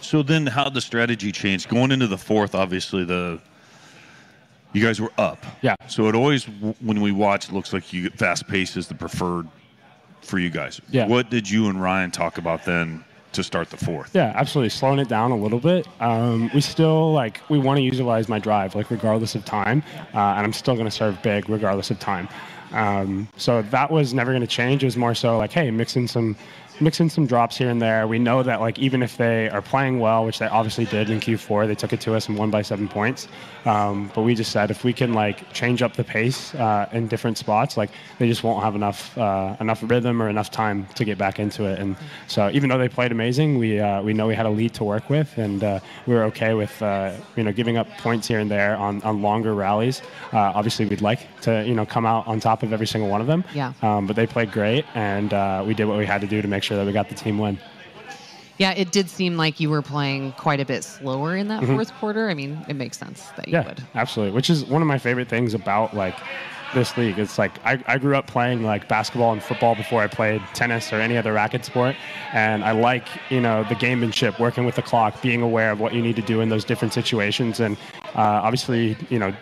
So 0.01 0.23
then, 0.23 0.47
how 0.47 0.69
the 0.69 0.81
strategy 0.81 1.31
changed 1.31 1.69
going 1.69 1.91
into 1.91 2.07
the 2.07 2.17
fourth? 2.17 2.55
Obviously, 2.55 3.03
the 3.03 3.39
you 4.73 4.83
guys 4.83 4.99
were 5.01 5.11
up. 5.17 5.45
Yeah. 5.61 5.75
So 5.87 6.07
it 6.07 6.15
always, 6.15 6.45
when 6.79 7.01
we 7.01 7.11
watch, 7.11 7.49
it 7.49 7.53
looks 7.53 7.73
like 7.73 7.91
you 7.93 8.09
fast 8.11 8.47
pace 8.47 8.77
is 8.77 8.87
the 8.87 8.95
preferred 8.95 9.47
for 10.21 10.39
you 10.39 10.49
guys. 10.49 10.79
Yeah. 10.89 11.07
What 11.07 11.29
did 11.29 11.49
you 11.49 11.67
and 11.67 11.81
Ryan 11.81 12.11
talk 12.11 12.37
about 12.37 12.63
then 12.65 13.03
to 13.37 13.43
start 13.43 13.69
the 13.69 13.77
fourth? 13.77 14.11
Yeah, 14.13 14.33
absolutely. 14.35 14.69
Slowing 14.69 14.99
it 14.99 15.07
down 15.07 15.31
a 15.31 15.37
little 15.37 15.59
bit. 15.59 15.87
Um, 16.01 16.51
we 16.53 16.61
still 16.61 17.13
like 17.13 17.41
we 17.49 17.57
want 17.57 17.77
to 17.77 17.81
utilize 17.81 18.27
my 18.27 18.39
drive, 18.39 18.75
like 18.75 18.91
regardless 18.91 19.33
of 19.35 19.45
time, 19.45 19.81
uh, 20.13 20.35
and 20.35 20.45
I'm 20.45 20.53
still 20.53 20.73
going 20.75 20.85
to 20.85 20.91
serve 20.91 21.21
big 21.23 21.49
regardless 21.49 21.89
of 21.89 21.99
time. 21.99 22.27
Um, 22.73 23.29
so 23.37 23.61
that 23.61 23.89
was 23.89 24.13
never 24.13 24.31
going 24.31 24.41
to 24.41 24.47
change. 24.47 24.83
It 24.83 24.87
was 24.87 24.97
more 24.97 25.15
so 25.15 25.37
like, 25.37 25.53
hey, 25.53 25.71
mix 25.71 25.95
in 25.95 26.07
some 26.07 26.35
mix 26.79 26.99
in 26.99 27.09
some 27.09 27.25
drops 27.25 27.57
here 27.57 27.69
and 27.69 27.81
there. 27.81 28.07
We 28.07 28.19
know 28.19 28.43
that 28.43 28.59
like 28.61 28.79
even 28.79 29.03
if 29.03 29.17
they 29.17 29.49
are 29.49 29.61
playing 29.61 29.99
well, 29.99 30.25
which 30.25 30.39
they 30.39 30.47
obviously 30.47 30.85
did 30.85 31.09
in 31.09 31.19
Q4, 31.19 31.67
they 31.67 31.75
took 31.75 31.93
it 31.93 32.01
to 32.01 32.15
us 32.15 32.27
and 32.27 32.37
won 32.37 32.51
by 32.51 32.61
seven 32.61 32.87
points. 32.87 33.27
Um, 33.65 34.11
but 34.15 34.21
we 34.21 34.35
just 34.35 34.51
said 34.51 34.71
if 34.71 34.83
we 34.83 34.93
can 34.93 35.13
like 35.13 35.51
change 35.53 35.81
up 35.81 35.95
the 35.95 36.03
pace 36.03 36.55
uh, 36.55 36.87
in 36.91 37.07
different 37.07 37.37
spots, 37.37 37.77
like 37.77 37.89
they 38.19 38.27
just 38.27 38.43
won't 38.43 38.63
have 38.63 38.75
enough 38.75 39.17
uh, 39.17 39.55
enough 39.59 39.81
rhythm 39.83 40.21
or 40.21 40.29
enough 40.29 40.51
time 40.51 40.85
to 40.95 41.03
get 41.03 41.17
back 41.17 41.39
into 41.39 41.65
it. 41.65 41.79
And 41.79 41.95
so 42.27 42.49
even 42.51 42.69
though 42.69 42.77
they 42.77 42.89
played 42.89 43.11
amazing, 43.11 43.57
we 43.57 43.79
uh, 43.79 44.01
we 44.01 44.13
know 44.13 44.27
we 44.27 44.35
had 44.35 44.45
a 44.45 44.49
lead 44.49 44.73
to 44.75 44.83
work 44.83 45.09
with, 45.09 45.37
and 45.37 45.63
uh, 45.63 45.79
we 46.05 46.13
were 46.13 46.23
okay 46.23 46.53
with 46.53 46.81
uh, 46.81 47.13
you 47.35 47.43
know 47.43 47.51
giving 47.51 47.77
up 47.77 47.87
points 47.97 48.27
here 48.27 48.39
and 48.39 48.49
there 48.49 48.77
on, 48.77 49.01
on 49.03 49.21
longer 49.21 49.53
rallies. 49.53 50.01
Uh, 50.31 50.37
obviously, 50.55 50.85
we'd 50.85 51.01
like 51.01 51.27
to 51.41 51.65
you 51.65 51.73
know 51.73 51.85
come 51.85 52.05
out 52.05 52.27
on 52.27 52.39
top 52.39 52.63
of 52.63 52.71
every 52.73 52.87
single 52.87 53.09
one 53.09 53.21
of 53.21 53.27
them. 53.27 53.43
Yeah. 53.53 53.73
Um, 53.81 54.07
but 54.07 54.15
they 54.15 54.27
played 54.27 54.51
great, 54.51 54.85
and 54.95 55.33
uh, 55.33 55.63
we 55.65 55.73
did 55.73 55.85
what 55.85 55.97
we 55.97 56.05
had 56.05 56.21
to 56.21 56.27
do 56.27 56.41
to 56.41 56.47
make 56.47 56.63
sure 56.67 56.77
that 56.77 56.85
we 56.85 56.91
got 56.91 57.09
the 57.09 57.15
team 57.15 57.39
win. 57.39 57.57
Yeah, 58.57 58.71
it 58.71 58.91
did 58.91 59.09
seem 59.09 59.37
like 59.37 59.59
you 59.59 59.69
were 59.69 59.83
playing 59.83 60.31
quite 60.33 60.59
a 60.59 60.65
bit 60.65 60.83
slower 60.83 61.35
in 61.35 61.47
that 61.49 61.63
fourth 61.63 61.93
quarter. 61.95 62.27
I 62.29 62.33
mean, 62.33 62.57
it 62.67 62.75
makes 62.75 62.97
sense 62.97 63.27
that 63.37 63.47
you 63.47 63.53
Mm-hmm. 63.53 63.67
Yeah, 63.67 63.73
would. 63.75 63.83
absolutely. 63.95 64.33
Which 64.33 64.49
is 64.49 64.65
one 64.65 64.81
of 64.81 64.87
my 64.87 64.97
favorite 64.97 65.29
things 65.29 65.53
about 65.53 65.93
like 65.95 66.15
this 66.73 66.97
league. 66.97 67.19
It's 67.19 67.37
like 67.37 67.51
I, 67.65 67.81
I 67.87 67.97
grew 67.99 68.15
up 68.17 68.25
playing 68.27 68.63
like 68.63 68.87
basketball 68.89 69.31
and 69.31 69.41
football 69.43 69.75
before 69.75 70.01
I 70.01 70.07
played 70.07 70.41
tennis 70.55 70.91
or 70.91 70.95
any 70.99 71.17
other 71.17 71.33
racket 71.33 71.65
sport, 71.65 71.95
and 72.33 72.63
I 72.63 72.71
like 72.71 73.07
you 73.29 73.39
know 73.39 73.63
the 73.65 73.75
gamemanship, 73.75 74.39
working 74.39 74.65
with 74.65 74.75
the 74.75 74.81
clock, 74.81 75.21
being 75.21 75.41
aware 75.43 75.71
of 75.71 75.79
what 75.79 75.93
you 75.93 76.01
need 76.01 76.15
to 76.15 76.21
do 76.23 76.41
in 76.41 76.49
those 76.49 76.65
different 76.65 76.93
situations, 76.95 77.59
and 77.59 77.77
uh, 78.15 78.41
obviously 78.43 78.97
you 79.09 79.19
know 79.19 79.33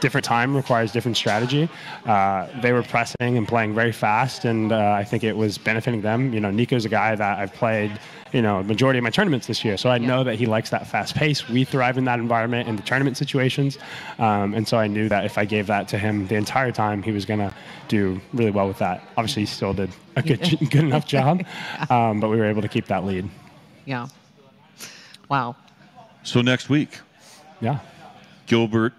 different 0.00 0.24
time 0.24 0.56
requires 0.56 0.92
different 0.92 1.16
strategy. 1.16 1.68
Uh, 2.06 2.46
they 2.60 2.72
were 2.72 2.82
pressing 2.82 3.36
and 3.36 3.46
playing 3.46 3.74
very 3.74 3.92
fast, 3.92 4.44
and 4.44 4.72
uh, 4.72 4.92
I 4.92 5.04
think 5.04 5.24
it 5.24 5.36
was 5.36 5.58
benefiting 5.58 6.02
them. 6.02 6.32
You 6.32 6.40
know, 6.40 6.50
Nico's 6.50 6.84
a 6.84 6.88
guy 6.88 7.14
that 7.14 7.38
I've 7.38 7.52
played, 7.52 7.98
you 8.32 8.42
know, 8.42 8.62
majority 8.62 8.98
of 8.98 9.04
my 9.04 9.10
tournaments 9.10 9.46
this 9.46 9.64
year, 9.64 9.76
so 9.76 9.90
I 9.90 9.98
know 9.98 10.24
that 10.24 10.36
he 10.36 10.46
likes 10.46 10.70
that 10.70 10.86
fast 10.86 11.14
pace. 11.14 11.48
We 11.48 11.64
thrive 11.64 11.98
in 11.98 12.04
that 12.04 12.18
environment 12.18 12.68
in 12.68 12.76
the 12.76 12.82
tournament 12.82 13.16
situations, 13.16 13.78
um, 14.18 14.54
and 14.54 14.66
so 14.66 14.78
I 14.78 14.86
knew 14.86 15.08
that 15.08 15.24
if 15.24 15.38
I 15.38 15.44
gave 15.44 15.66
that 15.68 15.88
to 15.88 15.98
him 15.98 16.26
the 16.26 16.36
entire 16.36 16.72
time, 16.72 17.02
he 17.02 17.12
was 17.12 17.24
going 17.24 17.40
to 17.40 17.54
do 17.88 18.20
really 18.32 18.50
well 18.50 18.68
with 18.68 18.78
that. 18.78 19.02
Obviously, 19.16 19.42
he 19.42 19.46
still 19.46 19.74
did 19.74 19.90
a 20.16 20.22
good, 20.22 20.40
good 20.70 20.84
enough 20.84 21.06
job, 21.06 21.44
um, 21.90 22.20
but 22.20 22.28
we 22.28 22.36
were 22.36 22.46
able 22.46 22.62
to 22.62 22.68
keep 22.68 22.86
that 22.86 23.04
lead. 23.04 23.28
Yeah. 23.84 24.08
Wow. 25.28 25.56
So 26.22 26.42
next 26.42 26.68
week, 26.68 26.98
Yeah, 27.60 27.78
Gilbert 28.46 28.92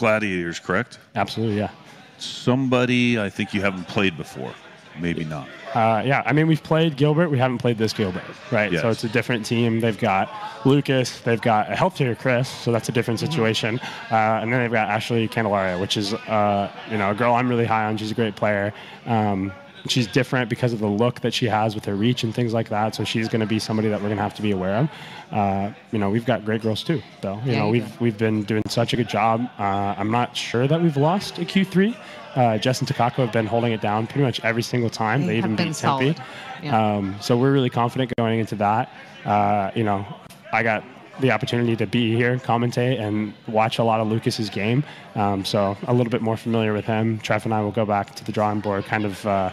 Gladiators, 0.00 0.58
correct? 0.58 0.98
absolutely. 1.14 1.58
Yeah. 1.58 1.70
Somebody 2.16 3.20
I 3.20 3.28
think 3.28 3.52
you 3.52 3.60
haven't 3.60 3.86
played 3.86 4.16
before, 4.16 4.54
maybe 4.98 5.24
not. 5.24 5.46
Uh, 5.74 6.02
yeah, 6.04 6.22
I 6.24 6.32
mean, 6.32 6.46
we've 6.46 6.62
played 6.62 6.96
Gilbert. 6.96 7.28
We 7.28 7.38
haven't 7.38 7.58
played 7.58 7.76
this 7.76 7.92
Gilbert, 7.92 8.24
right? 8.50 8.72
Yes. 8.72 8.80
So 8.82 8.88
it's 8.88 9.04
a 9.04 9.08
different 9.08 9.44
team. 9.44 9.80
They've 9.80 9.98
got 9.98 10.30
Lucas. 10.64 11.20
They've 11.20 11.40
got 11.40 11.70
a 11.70 11.76
healthier 11.76 12.14
Chris, 12.14 12.48
so 12.48 12.72
that's 12.72 12.88
a 12.88 12.92
different 12.92 13.20
situation. 13.20 13.78
Uh, 14.10 14.40
and 14.40 14.50
then 14.52 14.62
they've 14.62 14.72
got 14.72 14.88
Ashley 14.88 15.28
Candelaria, 15.28 15.78
which 15.78 15.96
is, 15.96 16.14
uh, 16.14 16.70
you 16.90 16.96
know, 16.98 17.10
a 17.10 17.14
girl 17.14 17.34
I'm 17.34 17.48
really 17.48 17.66
high 17.66 17.84
on. 17.84 17.96
She's 17.98 18.10
a 18.10 18.14
great 18.14 18.36
player. 18.36 18.72
Um, 19.06 19.52
she's 19.88 20.06
different 20.06 20.48
because 20.50 20.72
of 20.72 20.78
the 20.80 20.86
look 20.86 21.20
that 21.20 21.32
she 21.34 21.46
has 21.46 21.74
with 21.74 21.84
her 21.86 21.94
reach 21.94 22.22
and 22.24 22.34
things 22.34 22.52
like 22.52 22.68
that. 22.68 22.94
So 22.94 23.04
she's 23.04 23.28
going 23.28 23.40
to 23.40 23.46
be 23.46 23.58
somebody 23.58 23.88
that 23.88 24.00
we're 24.00 24.08
going 24.08 24.16
to 24.18 24.22
have 24.22 24.34
to 24.34 24.42
be 24.42 24.50
aware 24.52 24.76
of. 24.76 24.90
Uh, 25.32 25.72
you 25.92 25.98
know, 25.98 26.10
we've 26.10 26.26
got 26.26 26.44
great 26.44 26.62
girls 26.62 26.82
too, 26.82 27.00
though. 27.20 27.40
You 27.44 27.52
Yeah, 27.52 27.58
know, 27.60 27.66
you 27.66 27.72
we've 27.72 27.88
do. 27.98 28.04
we've 28.04 28.18
been 28.18 28.42
doing 28.44 28.62
such 28.68 28.92
a 28.92 28.96
good 28.96 29.08
job. 29.08 29.48
Uh, 29.58 29.94
I'm 29.96 30.10
not 30.10 30.36
sure 30.36 30.66
that 30.66 30.80
we've 30.82 30.96
lost 30.96 31.38
a 31.38 31.42
Q3. 31.42 31.96
Uh, 32.36 32.58
Jess 32.58 32.80
and 32.80 32.88
Takako 32.88 33.16
have 33.16 33.32
been 33.32 33.46
holding 33.46 33.72
it 33.72 33.80
down 33.80 34.06
pretty 34.06 34.22
much 34.22 34.40
every 34.44 34.62
single 34.62 34.90
time. 34.90 35.22
They 35.22 35.26
They, 35.26 35.38
even 35.38 35.56
beat 35.56 35.74
Tempe. 35.74 36.14
Yeah. 36.62 36.96
Um, 36.96 37.16
so 37.20 37.36
we're 37.36 37.52
really 37.52 37.70
confident 37.70 38.12
going 38.18 38.38
into 38.38 38.54
that. 38.56 38.92
Uh, 39.24 39.70
you 39.74 39.82
know, 39.82 40.06
I 40.52 40.62
got 40.62 40.84
the 41.20 41.30
opportunity 41.30 41.76
to 41.76 41.86
be 41.86 42.14
here, 42.14 42.36
commentate, 42.38 43.00
and 43.00 43.32
watch 43.46 43.78
a 43.78 43.84
lot 43.84 44.00
of 44.00 44.08
Lucas's 44.08 44.50
game. 44.50 44.84
Um, 45.14 45.44
so 45.44 45.76
a 45.86 45.92
little 45.92 46.10
bit 46.10 46.22
more 46.22 46.36
familiar 46.36 46.72
with 46.72 46.84
him. 46.84 47.18
Trev 47.18 47.44
and 47.44 47.54
I 47.54 47.60
will 47.60 47.70
go 47.72 47.84
back 47.84 48.14
to 48.16 48.24
the 48.24 48.32
drawing 48.32 48.60
board, 48.60 48.84
kind 48.84 49.04
of 49.04 49.26
uh, 49.26 49.50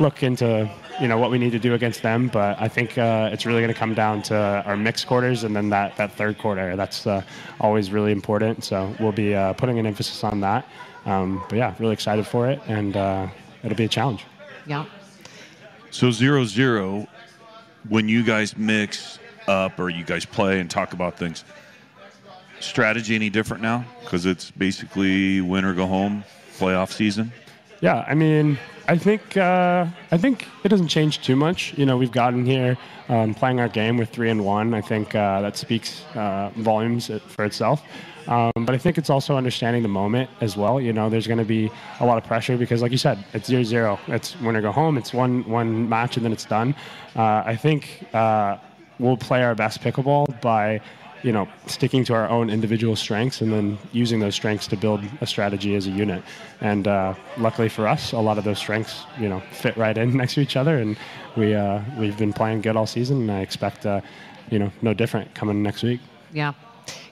look 0.00 0.22
into 0.22 0.70
you 1.00 1.06
know 1.06 1.18
what 1.18 1.30
we 1.30 1.38
need 1.38 1.52
to 1.52 1.58
do 1.58 1.74
against 1.74 2.02
them. 2.02 2.28
But 2.28 2.60
I 2.60 2.68
think 2.68 2.98
uh, 2.98 3.30
it's 3.32 3.46
really 3.46 3.60
going 3.60 3.72
to 3.72 3.78
come 3.78 3.94
down 3.94 4.22
to 4.22 4.36
our 4.66 4.76
mixed 4.76 5.06
quarters 5.06 5.44
and 5.44 5.54
then 5.54 5.68
that 5.70 5.96
that 5.96 6.12
third 6.12 6.38
quarter. 6.38 6.76
That's 6.76 7.06
uh, 7.06 7.22
always 7.60 7.90
really 7.90 8.12
important. 8.12 8.64
So 8.64 8.94
we'll 9.00 9.12
be 9.12 9.34
uh, 9.34 9.52
putting 9.54 9.78
an 9.78 9.86
emphasis 9.86 10.24
on 10.24 10.40
that. 10.40 10.66
Um, 11.06 11.42
but 11.48 11.56
yeah, 11.56 11.74
really 11.78 11.94
excited 11.94 12.26
for 12.26 12.48
it, 12.48 12.60
and 12.66 12.96
uh, 12.96 13.28
it'll 13.62 13.76
be 13.76 13.84
a 13.84 13.88
challenge. 13.88 14.24
Yeah. 14.66 14.84
So 15.90 16.10
zero 16.10 16.44
zero, 16.44 17.06
when 17.88 18.08
you 18.08 18.22
guys 18.22 18.56
mix 18.56 19.18
up 19.48 19.78
or 19.78 19.88
you 19.88 20.04
guys 20.04 20.24
play 20.24 20.60
and 20.60 20.70
talk 20.70 20.92
about 20.92 21.18
things, 21.18 21.44
strategy 22.60 23.14
any 23.14 23.30
different 23.30 23.62
now? 23.62 23.84
Because 24.02 24.26
it's 24.26 24.50
basically 24.50 25.40
win 25.40 25.64
or 25.64 25.74
go 25.74 25.86
home 25.86 26.24
playoff 26.58 26.92
season. 26.92 27.32
Yeah, 27.80 28.04
I 28.08 28.14
mean, 28.14 28.58
I 28.88 28.98
think 28.98 29.36
uh, 29.36 29.86
I 30.10 30.18
think 30.18 30.48
it 30.64 30.68
doesn't 30.68 30.88
change 30.88 31.22
too 31.22 31.36
much. 31.36 31.76
You 31.78 31.86
know, 31.86 31.96
we've 31.96 32.12
gotten 32.12 32.44
here 32.44 32.76
um, 33.08 33.34
playing 33.34 33.60
our 33.60 33.68
game 33.68 33.96
with 33.96 34.10
three 34.10 34.30
and 34.30 34.44
one. 34.44 34.74
I 34.74 34.80
think 34.80 35.14
uh, 35.14 35.40
that 35.42 35.56
speaks 35.56 36.04
uh, 36.14 36.50
volumes 36.56 37.10
for 37.28 37.44
itself. 37.44 37.82
Um, 38.26 38.52
but 38.56 38.74
I 38.74 38.78
think 38.78 38.98
it's 38.98 39.08
also 39.08 39.36
understanding 39.36 39.82
the 39.82 39.88
moment 39.88 40.28
as 40.40 40.56
well. 40.56 40.80
You 40.80 40.92
know, 40.92 41.08
there's 41.08 41.26
going 41.26 41.38
to 41.38 41.46
be 41.46 41.70
a 42.00 42.06
lot 42.06 42.18
of 42.18 42.24
pressure 42.24 42.58
because, 42.58 42.82
like 42.82 42.92
you 42.92 42.98
said, 42.98 43.24
it's 43.32 43.46
zero 43.46 43.62
zero. 43.62 43.98
It's 44.08 44.38
win 44.40 44.56
or 44.56 44.60
go 44.60 44.72
home. 44.72 44.98
It's 44.98 45.14
one 45.14 45.48
one 45.48 45.88
match 45.88 46.16
and 46.16 46.24
then 46.24 46.32
it's 46.32 46.44
done. 46.44 46.74
Uh, 47.16 47.42
I 47.46 47.56
think 47.56 48.04
uh, 48.12 48.58
we'll 48.98 49.16
play 49.16 49.42
our 49.42 49.54
best 49.54 49.80
pickleball 49.80 50.40
by 50.40 50.80
you 51.22 51.32
know, 51.32 51.48
sticking 51.66 52.04
to 52.04 52.14
our 52.14 52.28
own 52.28 52.50
individual 52.50 52.94
strengths 52.94 53.40
and 53.40 53.52
then 53.52 53.78
using 53.92 54.20
those 54.20 54.34
strengths 54.34 54.66
to 54.68 54.76
build 54.76 55.02
a 55.20 55.26
strategy 55.26 55.74
as 55.74 55.86
a 55.86 55.90
unit. 55.90 56.22
And 56.60 56.86
uh, 56.86 57.14
luckily 57.36 57.68
for 57.68 57.88
us, 57.88 58.12
a 58.12 58.18
lot 58.18 58.38
of 58.38 58.44
those 58.44 58.58
strengths, 58.58 59.04
you 59.18 59.28
know, 59.28 59.40
fit 59.50 59.76
right 59.76 59.96
in 59.96 60.16
next 60.16 60.34
to 60.34 60.40
each 60.40 60.56
other. 60.56 60.78
And 60.78 60.96
we 61.36 61.54
uh, 61.54 61.80
we've 61.98 62.16
been 62.16 62.32
playing 62.32 62.60
good 62.62 62.76
all 62.76 62.86
season, 62.86 63.22
and 63.22 63.30
I 63.30 63.40
expect, 63.40 63.86
uh, 63.86 64.00
you 64.50 64.58
know, 64.58 64.70
no 64.82 64.94
different 64.94 65.34
coming 65.34 65.62
next 65.62 65.82
week. 65.82 66.00
Yeah. 66.32 66.52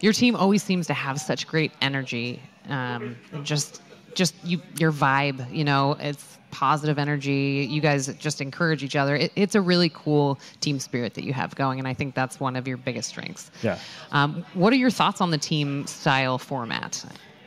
Your 0.00 0.12
team 0.12 0.36
always 0.36 0.62
seems 0.62 0.86
to 0.86 0.94
have 0.94 1.20
such 1.20 1.46
great 1.46 1.72
energy. 1.82 2.40
Um, 2.68 3.16
just, 3.42 3.82
just 4.14 4.34
you, 4.44 4.60
your 4.78 4.92
vibe. 4.92 5.52
You 5.52 5.64
know, 5.64 5.96
it's 5.98 6.38
positive 6.56 6.98
energy. 6.98 7.68
You 7.70 7.82
guys 7.82 8.06
just 8.14 8.40
encourage 8.40 8.82
each 8.82 8.96
other. 8.96 9.14
It, 9.14 9.30
it's 9.36 9.54
a 9.54 9.60
really 9.60 9.90
cool 9.90 10.38
team 10.60 10.80
spirit 10.80 11.12
that 11.12 11.24
you 11.24 11.34
have 11.34 11.54
going, 11.54 11.78
and 11.78 11.86
I 11.86 11.92
think 11.92 12.14
that's 12.14 12.40
one 12.40 12.56
of 12.56 12.66
your 12.66 12.78
biggest 12.78 13.10
strengths. 13.10 13.50
Yeah. 13.62 13.78
Um, 14.10 14.42
what 14.54 14.72
are 14.72 14.76
your 14.76 14.88
thoughts 14.88 15.20
on 15.20 15.30
the 15.30 15.36
team 15.36 15.86
style 15.86 16.38
format? 16.38 17.04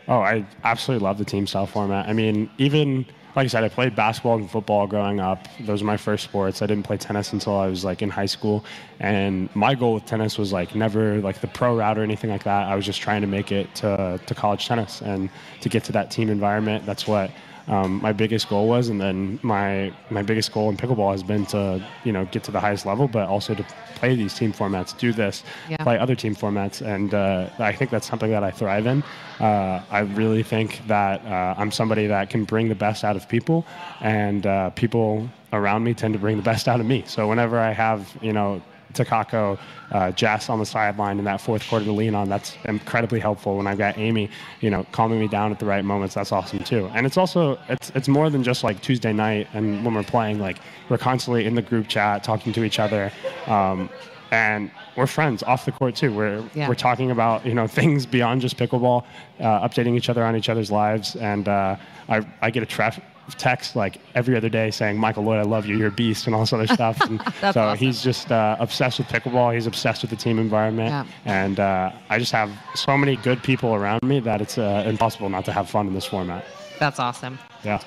Oh, 0.07 0.19
I 0.19 0.45
absolutely 0.63 1.03
love 1.03 1.17
the 1.17 1.25
team 1.25 1.47
style 1.47 1.65
format. 1.65 2.07
I 2.07 2.13
mean, 2.13 2.51
even 2.59 3.07
like 3.35 3.45
I 3.45 3.47
said, 3.47 3.63
I 3.63 3.69
played 3.69 3.95
basketball 3.95 4.37
and 4.37 4.49
football 4.49 4.85
growing 4.85 5.19
up. 5.19 5.47
Those 5.61 5.81
are 5.81 5.85
my 5.85 5.97
first 5.97 6.23
sports. 6.23 6.61
I 6.61 6.67
didn't 6.67 6.83
play 6.83 6.97
tennis 6.97 7.33
until 7.33 7.57
I 7.57 7.65
was 7.65 7.83
like 7.83 8.03
in 8.03 8.11
high 8.11 8.27
school. 8.27 8.63
And 8.99 9.49
my 9.55 9.73
goal 9.73 9.95
with 9.95 10.05
tennis 10.05 10.37
was 10.37 10.53
like 10.53 10.75
never 10.75 11.19
like 11.21 11.41
the 11.41 11.47
pro 11.47 11.75
route 11.75 11.97
or 11.97 12.03
anything 12.03 12.29
like 12.29 12.43
that. 12.43 12.67
I 12.67 12.75
was 12.75 12.85
just 12.85 13.01
trying 13.01 13.21
to 13.21 13.27
make 13.27 13.51
it 13.51 13.73
to, 13.75 14.19
to 14.23 14.35
college 14.35 14.67
tennis 14.67 15.01
and 15.01 15.29
to 15.61 15.69
get 15.69 15.83
to 15.85 15.91
that 15.93 16.11
team 16.11 16.29
environment. 16.29 16.85
That's 16.85 17.07
what 17.07 17.31
um, 17.69 18.01
my 18.01 18.11
biggest 18.11 18.49
goal 18.49 18.67
was, 18.67 18.89
and 18.89 18.99
then 18.99 19.39
my 19.43 19.93
my 20.09 20.21
biggest 20.23 20.51
goal 20.51 20.69
in 20.69 20.77
pickleball 20.77 21.11
has 21.11 21.23
been 21.23 21.45
to 21.47 21.81
you 22.03 22.11
know 22.11 22.25
get 22.25 22.43
to 22.45 22.51
the 22.51 22.59
highest 22.59 22.85
level, 22.85 23.07
but 23.07 23.27
also 23.29 23.53
to 23.55 23.63
play 23.95 24.15
these 24.15 24.33
team 24.33 24.51
formats, 24.51 24.97
do 24.97 25.11
this, 25.13 25.43
Yeah. 25.69 25.77
play 25.83 25.97
other 25.99 26.15
team 26.15 26.35
formats, 26.35 26.81
and 26.81 27.13
uh, 27.13 27.49
I 27.59 27.71
think 27.73 27.91
that's 27.91 28.07
something 28.07 28.31
that 28.31 28.43
I 28.43 28.51
thrive 28.51 28.85
in. 28.87 29.03
Uh, 29.39 29.81
I 29.91 29.99
really 29.99 30.43
think 30.43 30.81
that 30.87 31.23
uh, 31.25 31.55
I'm 31.57 31.71
somebody 31.71 32.07
that 32.07 32.29
can 32.29 32.43
bring 32.43 32.69
the 32.69 32.75
best 32.75 33.03
out 33.03 33.15
of 33.15 33.27
people, 33.29 33.65
and 34.01 34.45
uh, 34.45 34.69
people 34.71 35.29
around 35.53 35.83
me 35.83 35.93
tend 35.93 36.13
to 36.13 36.19
bring 36.19 36.37
the 36.37 36.43
best 36.43 36.67
out 36.67 36.79
of 36.79 36.85
me. 36.85 37.03
So 37.07 37.27
whenever 37.27 37.59
I 37.59 37.71
have 37.71 38.01
you 38.21 38.33
know 38.33 38.61
Takako, 38.93 39.59
uh, 39.91 40.11
Jess 40.11 40.49
on 40.49 40.59
the 40.59 40.65
sideline 40.65 41.19
in 41.19 41.25
that 41.25 41.41
fourth 41.41 41.67
quarter 41.67 41.85
to 41.85 41.91
lean 41.91 42.15
on. 42.15 42.29
That's 42.29 42.57
incredibly 42.65 43.19
helpful. 43.19 43.57
When 43.57 43.67
I've 43.67 43.77
got 43.77 43.97
Amy, 43.97 44.29
you 44.61 44.69
know, 44.69 44.85
calming 44.91 45.19
me 45.19 45.27
down 45.27 45.51
at 45.51 45.59
the 45.59 45.65
right 45.65 45.83
moments, 45.83 46.15
that's 46.15 46.31
awesome 46.31 46.59
too. 46.59 46.89
And 46.93 47.05
it's 47.05 47.17
also 47.17 47.59
it's 47.69 47.91
it's 47.95 48.07
more 48.07 48.29
than 48.29 48.43
just 48.43 48.63
like 48.63 48.81
Tuesday 48.81 49.13
night 49.13 49.47
and 49.53 49.83
when 49.85 49.93
we're 49.93 50.03
playing. 50.03 50.39
Like 50.39 50.59
we're 50.89 50.97
constantly 50.97 51.45
in 51.45 51.55
the 51.55 51.61
group 51.61 51.87
chat, 51.87 52.23
talking 52.23 52.53
to 52.53 52.63
each 52.63 52.79
other. 52.79 53.11
Um, 53.47 53.89
and 54.31 54.71
we're 54.95 55.07
friends 55.07 55.43
off 55.43 55.65
the 55.65 55.71
court 55.71 55.95
too. 55.95 56.13
We're 56.13 56.43
Yeah. 56.53 56.67
we're 56.67 56.75
talking 56.75 57.11
about 57.11 57.45
you 57.45 57.53
know 57.53 57.67
things 57.79 58.05
beyond 58.05 58.41
just 58.41 58.57
pickleball, 58.57 59.03
uh, 59.39 59.67
updating 59.67 59.95
each 59.95 60.09
other 60.09 60.23
on 60.23 60.35
each 60.35 60.49
other's 60.49 60.71
lives. 60.71 61.15
And 61.15 61.47
uh, 61.47 61.75
I 62.07 62.25
I 62.41 62.49
get 62.51 62.63
a 62.63 63.01
text 63.37 63.75
like 63.75 63.99
every 64.15 64.35
other 64.35 64.49
day 64.49 64.71
saying, 64.71 64.97
"Michael 64.97 65.23
Loyd, 65.23 65.37
I 65.39 65.43
love 65.43 65.65
you. 65.67 65.77
You're 65.77 65.89
a 65.89 65.91
beast," 65.91 66.25
and 66.25 66.33
all 66.35 66.41
this 66.41 66.53
other 66.53 66.67
stuff. 66.79 66.99
And 67.01 67.21
so 67.53 67.61
awesome. 67.61 67.77
he's 67.77 68.01
just 68.01 68.31
uh, 68.31 68.55
obsessed 68.59 68.97
with 68.97 69.07
pickleball. 69.07 69.53
He's 69.53 69.67
obsessed 69.67 70.01
with 70.01 70.09
the 70.09 70.15
team 70.17 70.39
environment, 70.39 70.89
Yeah. 70.89 71.05
and 71.25 71.59
uh, 71.59 71.91
I 72.09 72.17
just 72.19 72.31
have 72.31 72.49
so 72.75 72.97
many 72.97 73.15
good 73.17 73.43
people 73.43 73.75
around 73.75 74.01
me 74.03 74.19
that 74.21 74.41
it's 74.41 74.57
uh, 74.57 74.83
impossible 74.87 75.29
not 75.29 75.45
to 75.45 75.51
have 75.51 75.69
fun 75.69 75.87
in 75.87 75.93
this 75.93 76.05
format. 76.05 76.43
That's 76.79 76.99
awesome. 76.99 77.37
Yeah. 77.63 77.79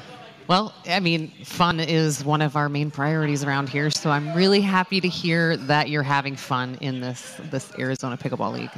Well, 0.48 0.74
I 0.86 1.00
mean, 1.00 1.28
fun 1.44 1.80
is 1.80 2.24
one 2.24 2.42
of 2.42 2.56
our 2.56 2.68
main 2.68 2.90
priorities 2.90 3.44
around 3.44 3.68
here, 3.68 3.90
so 3.90 4.10
I'm 4.10 4.34
really 4.34 4.60
happy 4.60 5.00
to 5.00 5.08
hear 5.08 5.56
that 5.56 5.88
you're 5.88 6.02
having 6.02 6.36
fun 6.36 6.76
in 6.80 7.00
this 7.00 7.40
this 7.50 7.72
Arizona 7.78 8.16
Pickleball 8.16 8.52
League. 8.52 8.70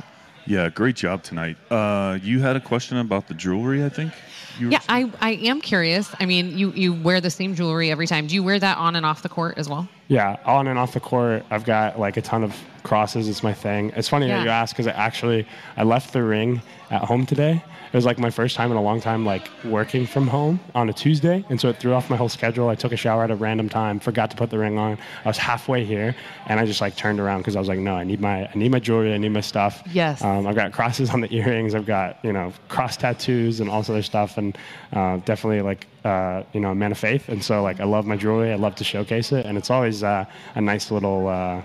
Yeah, 0.47 0.69
great 0.69 0.97
job 0.97 1.23
tonight. 1.23 1.57
Uh, 1.71 2.19
you 2.23 2.41
had 2.41 2.55
a 2.55 2.61
question 2.61 2.99
about 2.99 3.29
the 3.29 3.35
jewelry, 3.35 3.83
I 3.85 3.89
think. 3.89 4.13
You 4.59 4.67
were 4.67 4.73
Yeah, 4.73 4.81
I, 4.89 5.11
I 5.21 5.31
am 5.33 5.61
curious. 5.61 6.15
I 6.21 6.27
mean, 6.27 6.57
you, 6.57 6.71
you 6.73 6.93
wear 6.93 7.21
the 7.21 7.31
same 7.31 7.55
jewelry 7.55 7.91
every 7.91 8.07
time. 8.07 8.27
Do 8.27 8.35
you 8.35 8.43
wear 8.43 8.59
that 8.59 8.77
on 8.77 8.95
and 8.95 9.07
off 9.07 9.23
the 9.23 9.29
court 9.29 9.57
as 9.57 9.69
well? 9.69 9.89
Yeah, 10.09 10.37
on 10.45 10.69
and 10.69 10.79
off 10.79 10.93
the 10.93 11.01
court, 11.01 11.45
I've 11.51 11.65
got 11.65 11.99
like 11.99 12.19
a 12.19 12.23
ton 12.23 12.45
of 12.45 12.55
crosses. 12.85 13.29
It's 13.29 13.43
my 13.43 13.53
thing. 13.53 13.93
It's 13.97 14.09
funny 14.09 14.29
Yeah. 14.29 14.37
that 14.39 14.45
you 14.45 14.51
ask 14.51 14.75
because 14.77 14.87
I 14.87 14.93
actually 14.93 15.47
I 15.77 15.83
left 15.83 16.13
the 16.13 16.23
ring 16.23 16.63
at 16.91 17.03
home 17.03 17.27
today. 17.27 17.61
It 17.93 17.97
was 17.97 18.05
like 18.05 18.19
my 18.19 18.31
first 18.31 18.57
time 18.57 18.73
in 18.73 18.77
a 18.77 18.83
long 18.83 19.01
time 19.01 19.25
like 19.25 19.49
working 19.65 20.05
from 20.05 20.27
home 20.27 20.59
on 20.75 20.89
a 20.89 20.93
Tuesday, 20.93 21.45
and 21.49 21.61
so 21.61 21.69
it 21.69 21.77
threw 21.77 21.95
off 21.95 22.11
my 22.11 22.17
whole 22.17 22.29
schedule. 22.29 22.69
I 22.69 22.75
took 22.75 22.91
a 22.91 22.97
shower 22.97 23.23
at 23.23 23.31
a 23.31 23.37
random 23.37 23.69
time, 23.69 24.01
forgot 24.01 24.31
to 24.33 24.37
put 24.37 24.51
the 24.51 24.59
ring 24.59 24.79
on. 24.79 24.99
I 25.25 25.29
was 25.29 25.39
halfway 25.39 25.85
here, 25.85 26.15
and 26.47 26.59
I 26.59 26.67
just 26.67 26.81
like 26.81 26.97
turned 26.97 27.21
around 27.21 27.39
because 27.39 27.55
I 27.55 27.61
was 27.61 27.69
like, 27.69 27.79
no, 27.79 27.95
I 27.95 28.03
need 28.05 28.21
my 28.21 28.47
I 28.47 28.53
need 28.57 28.73
my 28.73 28.81
jewelry, 28.81 29.15
I 29.15 29.19
need 29.19 29.29
my 29.31 29.41
stuff. 29.41 29.81
Yes. 29.93 30.23
Um, 30.23 30.45
I've 30.47 30.57
got 30.57 30.73
crosses 30.73 31.11
on 31.11 31.21
the 31.21 31.33
earrings. 31.35 31.73
I've 31.75 31.87
got 31.87 32.19
you 32.25 32.33
know 32.33 32.53
cross 32.69 32.97
tattoos 32.97 33.61
and 33.61 33.71
all 33.71 33.81
this 33.81 33.91
other 33.91 34.03
stuff, 34.03 34.39
and 34.39 34.59
uh, 34.93 35.19
definitely 35.19 35.63
like 35.63 35.87
uh, 36.05 36.43
you 36.53 36.59
know 36.61 36.73
a 36.73 36.75
man 36.75 36.91
of 36.91 36.99
faith. 36.99 37.29
And 37.29 37.43
so 37.45 37.63
like 37.63 37.79
I 37.81 37.85
love 37.85 38.07
my 38.07 38.17
jewelry. 38.17 38.51
I 38.53 38.57
love 38.57 38.75
to 38.77 38.85
showcase 38.85 39.31
it, 39.31 39.47
and 39.47 39.57
it's 39.57 39.71
always 39.71 40.03
uh, 40.03 40.25
a 40.57 40.61
nice 40.61 40.91
little 40.91 41.29
uh, 41.29 41.63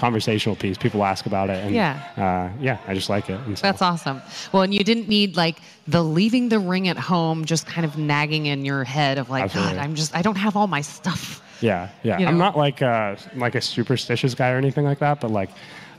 conversational 0.00 0.56
piece. 0.56 0.78
People 0.78 1.04
ask 1.04 1.26
about 1.26 1.50
it, 1.50 1.62
and 1.64 1.74
Yeah. 1.74 2.00
uh, 2.16 2.48
yeah, 2.60 2.78
I 2.88 2.94
just 2.94 3.10
like 3.10 3.28
it. 3.28 3.38
So, 3.56 3.62
That's 3.62 3.82
awesome. 3.82 4.22
Well, 4.52 4.62
and 4.62 4.72
you 4.72 4.82
didn't 4.82 5.08
need 5.08 5.36
like 5.36 5.58
the 5.86 6.02
leaving 6.02 6.48
the 6.48 6.58
ring 6.58 6.88
at 6.88 6.96
home 6.96 7.44
just 7.44 7.66
kind 7.66 7.84
of 7.84 7.98
nagging 7.98 8.46
in 8.46 8.64
your 8.64 8.82
head 8.84 9.18
of 9.18 9.28
like, 9.28 9.44
Absolutely. 9.44 9.74
God, 9.74 9.82
I'm 9.84 9.94
just, 9.94 10.16
I 10.16 10.22
don't 10.22 10.36
have 10.36 10.56
all 10.56 10.66
my 10.66 10.80
stuff. 10.80 11.42
yeah, 11.60 11.90
yeah. 12.02 12.18
you 12.18 12.26
I'm 12.26 12.38
not 12.38 12.56
like 12.56 12.80
uh, 12.80 13.16
like 13.36 13.54
a 13.54 13.60
superstitious 13.60 14.34
guy 14.34 14.50
or 14.52 14.56
anything 14.56 14.84
like 14.84 14.98
that, 15.00 15.20
but 15.20 15.30
like 15.30 15.50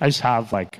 I 0.01 0.07
just 0.07 0.21
have 0.21 0.51
like. 0.51 0.79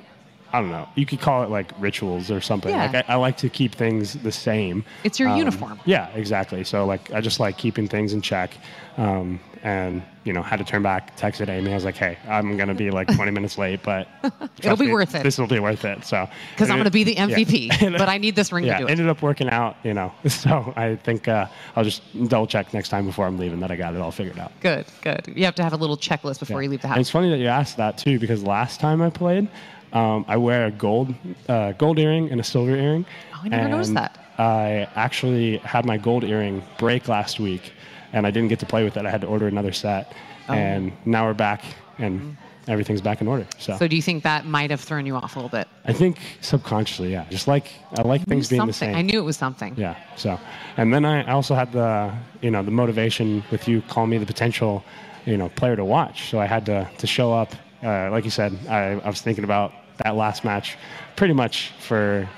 I 0.52 0.60
don't 0.60 0.70
know. 0.70 0.86
You 0.96 1.06
could 1.06 1.20
call 1.20 1.42
it 1.42 1.50
like 1.50 1.72
rituals 1.80 2.30
or 2.30 2.40
something. 2.40 2.70
Yeah. 2.70 2.86
Like 2.90 3.08
I, 3.08 3.14
I 3.14 3.16
like 3.16 3.36
to 3.38 3.48
keep 3.48 3.74
things 3.74 4.14
the 4.14 4.32
same. 4.32 4.84
It's 5.02 5.18
your 5.18 5.30
Um, 5.30 5.38
uniform. 5.38 5.80
Yeah, 5.86 6.08
exactly. 6.10 6.62
So 6.64 6.84
like 6.84 7.10
I 7.12 7.20
just 7.22 7.40
like 7.40 7.56
keeping 7.56 7.88
things 7.88 8.12
in 8.12 8.20
check. 8.20 8.50
Um, 8.98 9.40
and 9.64 10.02
you 10.24 10.32
know, 10.32 10.42
had 10.42 10.58
to 10.58 10.64
turn 10.64 10.82
back, 10.82 11.16
texted 11.16 11.48
Amy. 11.48 11.70
I 11.70 11.74
was 11.76 11.84
like, 11.84 11.96
"Hey, 11.96 12.18
I'm 12.28 12.56
gonna 12.56 12.74
be 12.74 12.90
like 12.90 13.06
20 13.14 13.30
minutes 13.30 13.56
late, 13.58 13.80
but 13.84 14.08
it'll 14.58 14.76
be 14.76 14.86
me, 14.86 14.92
worth 14.92 15.14
it. 15.14 15.22
This 15.22 15.38
will 15.38 15.46
be 15.46 15.60
worth 15.60 15.84
it." 15.84 16.04
So 16.04 16.28
Because 16.50 16.68
I'm 16.68 16.74
and 16.80 16.80
going 16.80 16.84
to 16.84 16.90
be 16.90 17.04
the 17.04 17.14
MVP, 17.14 17.68
yeah. 17.80 17.96
But 17.96 18.08
I 18.08 18.18
need 18.18 18.34
this 18.36 18.52
ring 18.52 18.64
yeah, 18.64 18.74
to 18.74 18.78
do 18.80 18.88
it. 18.88 18.90
ended 18.90 19.08
up 19.08 19.22
working 19.22 19.48
out. 19.50 19.76
You 19.84 19.94
know, 19.94 20.12
so 20.26 20.72
I 20.76 20.96
think 20.96 21.28
uh, 21.28 21.46
I'll 21.76 21.84
just 21.84 22.02
double 22.28 22.46
check 22.48 22.74
next 22.74 22.88
time 22.90 23.06
before 23.06 23.24
I'm 23.26 23.38
leaving 23.38 23.60
that 23.60 23.70
I 23.70 23.76
got 23.76 23.94
it 23.94 24.00
all 24.00 24.10
figured 24.10 24.38
out. 24.38 24.50
Good, 24.60 24.84
good. 25.00 25.32
You 25.34 25.44
have 25.44 25.54
to 25.54 25.62
have 25.62 25.72
a 25.72 25.76
little 25.76 25.96
checklist 25.96 26.40
before 26.40 26.60
Yeah. 26.60 26.64
you 26.66 26.70
leave 26.70 26.80
the 26.82 26.88
And 26.88 26.94
house. 26.96 27.00
it's 27.02 27.10
funny 27.10 27.30
that 27.30 27.38
you 27.38 27.46
asked 27.46 27.76
that 27.78 27.96
too, 27.98 28.18
because 28.18 28.42
last 28.42 28.80
time 28.80 29.00
I 29.00 29.10
played, 29.10 29.48
um, 29.92 30.24
I 30.28 30.36
wear 30.36 30.66
a 30.66 30.70
gold 30.70 31.14
uh, 31.48 31.72
gold 31.72 31.98
earring 31.98 32.30
and 32.30 32.40
a 32.40 32.44
silver 32.44 32.74
earring. 32.76 33.04
Oh, 33.34 33.40
I 33.44 33.48
never 33.48 33.68
noticed 33.68 33.94
that. 33.94 34.18
I 34.38 34.88
actually 34.96 35.58
had 35.58 35.84
my 35.84 35.98
gold 35.98 36.24
earring 36.24 36.62
break 36.78 37.08
last 37.08 37.38
week. 37.38 37.72
and 38.14 38.26
I 38.26 38.30
didn't 38.30 38.48
get 38.48 38.58
to 38.60 38.66
play 38.66 38.84
with 38.84 38.96
it. 38.98 39.06
I 39.06 39.10
had 39.10 39.20
to 39.22 39.26
order 39.26 39.46
another 39.48 39.72
set, 39.72 40.12
and 40.48 40.92
now 41.06 41.24
we're 41.26 41.32
back, 41.48 41.64
and 41.98 42.36
everything's 42.68 43.00
back 43.00 43.20
in 43.22 43.26
order. 43.28 43.46
So, 43.58 43.76
So 43.78 43.88
do 43.88 43.96
you 43.96 44.02
think 44.02 44.22
that 44.24 44.44
might 44.44 44.70
have 44.70 44.80
thrown 44.80 45.06
you 45.06 45.16
off 45.16 45.34
a 45.34 45.38
little 45.38 45.48
bit? 45.58 45.66
I 45.86 45.92
think 45.94 46.18
subconsciously, 46.42 47.12
yeah, 47.12 47.24
just 47.30 47.48
like 47.48 47.72
I 47.98 48.02
like 48.02 48.22
things 48.26 48.48
being 48.50 48.66
the 48.66 48.72
same. 48.72 48.94
I 48.94 49.02
knew 49.02 49.18
it 49.18 49.24
was 49.24 49.36
something. 49.38 49.74
Yeah. 49.78 49.96
So, 50.16 50.38
and 50.76 50.92
then 50.92 51.04
I 51.06 51.30
also 51.32 51.54
had 51.54 51.72
the, 51.72 52.12
you 52.42 52.50
know, 52.50 52.62
the 52.62 52.70
motivation 52.70 53.42
with 53.50 53.66
you 53.66 53.80
calling 53.88 54.10
me 54.10 54.18
the 54.18 54.26
potential, 54.26 54.84
you 55.24 55.36
know, 55.38 55.48
player 55.48 55.76
to 55.76 55.84
watch. 55.84 56.28
So 56.30 56.38
I 56.38 56.46
had 56.46 56.66
to 56.66 56.86
to 56.98 57.06
show 57.06 57.32
up. 57.32 57.50
Uh, 57.82 58.10
like 58.10 58.24
you 58.24 58.30
said, 58.30 58.52
I, 58.68 59.00
I 59.06 59.08
was 59.08 59.22
thinking 59.22 59.44
about 59.44 59.72
that 60.04 60.16
last 60.16 60.44
match, 60.44 60.76
pretty 61.16 61.34
much 61.34 61.72
for 61.80 62.28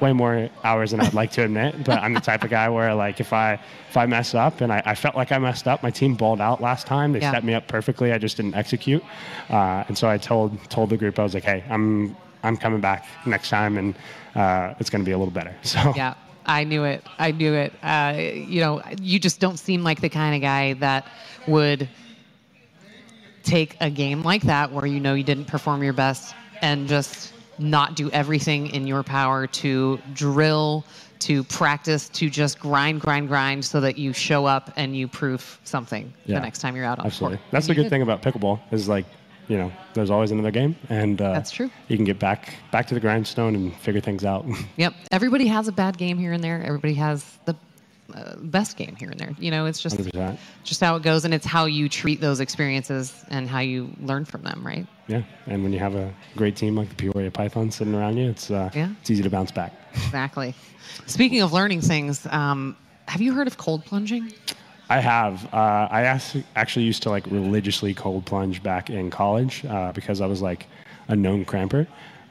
way 0.00 0.12
more 0.12 0.50
hours 0.62 0.90
than 0.90 1.00
I'd 1.00 1.14
like 1.14 1.30
to 1.32 1.42
admit. 1.44 1.74
But 1.84 2.02
I'm 2.02 2.12
the 2.14 2.20
type 2.20 2.44
of 2.44 2.50
guy 2.50 2.68
where 2.68 2.94
like 2.94 3.20
if 3.20 3.32
I 3.32 3.54
if 3.88 3.96
I 3.96 4.06
mess 4.06 4.34
up 4.34 4.60
and 4.60 4.72
I, 4.72 4.82
I 4.84 4.94
felt 4.94 5.14
like 5.16 5.32
I 5.32 5.38
messed 5.38 5.66
up, 5.66 5.82
my 5.82 5.90
team 5.90 6.14
balled 6.14 6.40
out 6.40 6.60
last 6.60 6.86
time. 6.86 7.12
They 7.12 7.20
Yeah. 7.20 7.32
set 7.32 7.44
me 7.44 7.54
up 7.54 7.66
perfectly. 7.68 8.12
I 8.12 8.18
just 8.18 8.36
didn't 8.36 8.54
execute. 8.54 9.02
Uh, 9.48 9.84
and 9.88 9.96
so 9.96 10.08
I 10.08 10.18
told 10.18 10.58
told 10.70 10.90
the 10.90 10.96
group 10.96 11.18
I 11.18 11.22
was 11.22 11.34
like, 11.34 11.44
hey, 11.44 11.64
I'm 11.70 12.14
I'm 12.42 12.56
coming 12.56 12.80
back 12.80 13.06
next 13.24 13.48
time, 13.48 13.76
and 13.78 13.94
uh, 14.34 14.74
it's 14.78 14.90
going 14.90 15.02
to 15.02 15.08
be 15.08 15.12
a 15.12 15.18
little 15.18 15.32
better. 15.32 15.54
So 15.62 15.92
Yeah, 15.96 16.14
I 16.44 16.64
knew 16.64 16.84
it. 16.84 17.02
I 17.18 17.32
knew 17.32 17.54
it. 17.54 17.72
Uh, 17.82 18.14
you 18.18 18.60
know, 18.60 18.82
you 19.00 19.18
just 19.18 19.40
don't 19.40 19.56
seem 19.58 19.82
like 19.82 20.00
the 20.00 20.08
kind 20.10 20.34
of 20.34 20.42
guy 20.42 20.74
that 20.74 21.08
would 21.48 21.88
take 23.42 23.76
a 23.80 23.88
game 23.90 24.22
like 24.22 24.42
that 24.42 24.72
where 24.72 24.86
you 24.86 25.00
know 25.00 25.14
you 25.14 25.22
didn't 25.24 25.46
perform 25.46 25.82
your 25.82 25.92
best 25.92 26.34
and 26.62 26.88
just 26.88 27.32
not 27.58 27.96
do 27.96 28.10
everything 28.10 28.68
in 28.68 28.86
your 28.86 29.02
power 29.02 29.46
to 29.46 29.98
drill, 30.14 30.84
to 31.20 31.42
practice, 31.44 32.08
to 32.10 32.28
just 32.28 32.58
grind, 32.58 33.00
grind, 33.00 33.28
grind 33.28 33.64
so 33.64 33.80
that 33.80 33.96
you 33.96 34.12
show 34.12 34.44
up 34.44 34.72
and 34.76 34.94
you 34.96 35.08
prove 35.08 35.58
something 35.64 36.12
Yeah. 36.26 36.36
the 36.36 36.42
next 36.42 36.58
time 36.58 36.76
you're 36.76 36.84
out 36.84 36.98
on 36.98 37.06
Absolutely. 37.06 37.36
the 37.36 37.40
court. 37.42 37.50
That's 37.52 37.66
And 37.66 37.70
the 37.70 37.74
good 37.76 37.82
did. 37.84 37.90
thing 37.90 38.02
about 38.02 38.20
pickleball 38.22 38.60
is 38.70 38.88
like, 38.88 39.06
you 39.48 39.56
know, 39.56 39.72
there's 39.94 40.10
always 40.10 40.32
another 40.32 40.50
game, 40.50 40.74
and 40.90 41.22
uh, 41.22 41.32
That's 41.32 41.52
true. 41.52 41.70
You 41.88 41.96
can 41.96 42.04
get 42.04 42.18
back 42.18 42.54
back 42.72 42.86
to 42.88 42.94
the 42.94 43.00
grindstone 43.00 43.54
and 43.54 43.72
figure 43.76 44.00
things 44.00 44.24
out. 44.24 44.44
Yep. 44.76 44.92
Everybody 45.12 45.46
has 45.46 45.68
a 45.68 45.72
bad 45.72 45.96
game 45.96 46.18
here 46.18 46.32
and 46.32 46.42
there. 46.44 46.62
Everybody 46.62 46.94
has 46.94 47.24
the 47.46 47.54
uh, 48.14 48.36
best 48.36 48.76
game 48.76 48.94
here 48.96 49.10
and 49.10 49.18
there. 49.18 49.34
You 49.38 49.50
know, 49.50 49.66
it's 49.66 49.80
just 49.80 49.96
100%. 49.96 50.36
just 50.64 50.80
how 50.80 50.96
it 50.96 51.02
goes, 51.02 51.24
and 51.24 51.32
it's 51.34 51.46
how 51.46 51.64
you 51.66 51.88
treat 51.88 52.20
those 52.20 52.40
experiences 52.40 53.24
and 53.30 53.48
how 53.48 53.60
you 53.60 53.90
learn 54.00 54.24
from 54.24 54.42
them, 54.42 54.64
right? 54.66 54.86
yeah, 55.08 55.22
and 55.46 55.62
when 55.62 55.72
you 55.72 55.78
have 55.78 55.94
a 55.94 56.12
great 56.34 56.56
team 56.56 56.74
like 56.74 56.88
the 56.88 56.94
Peoria 56.96 57.30
Python 57.30 57.70
sitting 57.70 57.94
around 57.94 58.16
you, 58.16 58.28
it's 58.30 58.50
uh, 58.50 58.70
Yeah. 58.74 58.88
it's 59.00 59.10
easy 59.10 59.22
to 59.22 59.30
bounce 59.30 59.52
back. 59.52 59.72
Exactly. 59.94 60.54
Speaking 61.06 61.42
of 61.42 61.52
learning 61.52 61.80
things, 61.80 62.26
um, 62.30 62.76
have 63.08 63.20
you 63.20 63.32
heard 63.32 63.46
of 63.46 63.56
cold 63.56 63.84
plunging? 63.84 64.32
I 64.88 65.00
have. 65.00 65.52
Uh, 65.52 65.88
I 65.90 66.20
actually 66.54 66.84
used 66.84 67.02
to 67.04 67.10
like 67.10 67.26
religiously 67.26 67.92
cold 67.94 68.24
plunge 68.24 68.62
back 68.62 68.88
in 68.90 69.10
college 69.10 69.64
uh, 69.64 69.92
because 69.92 70.20
I 70.20 70.26
was 70.26 70.42
like 70.42 70.66
a 71.08 71.16
known 71.16 71.44
cramper. 71.44 71.86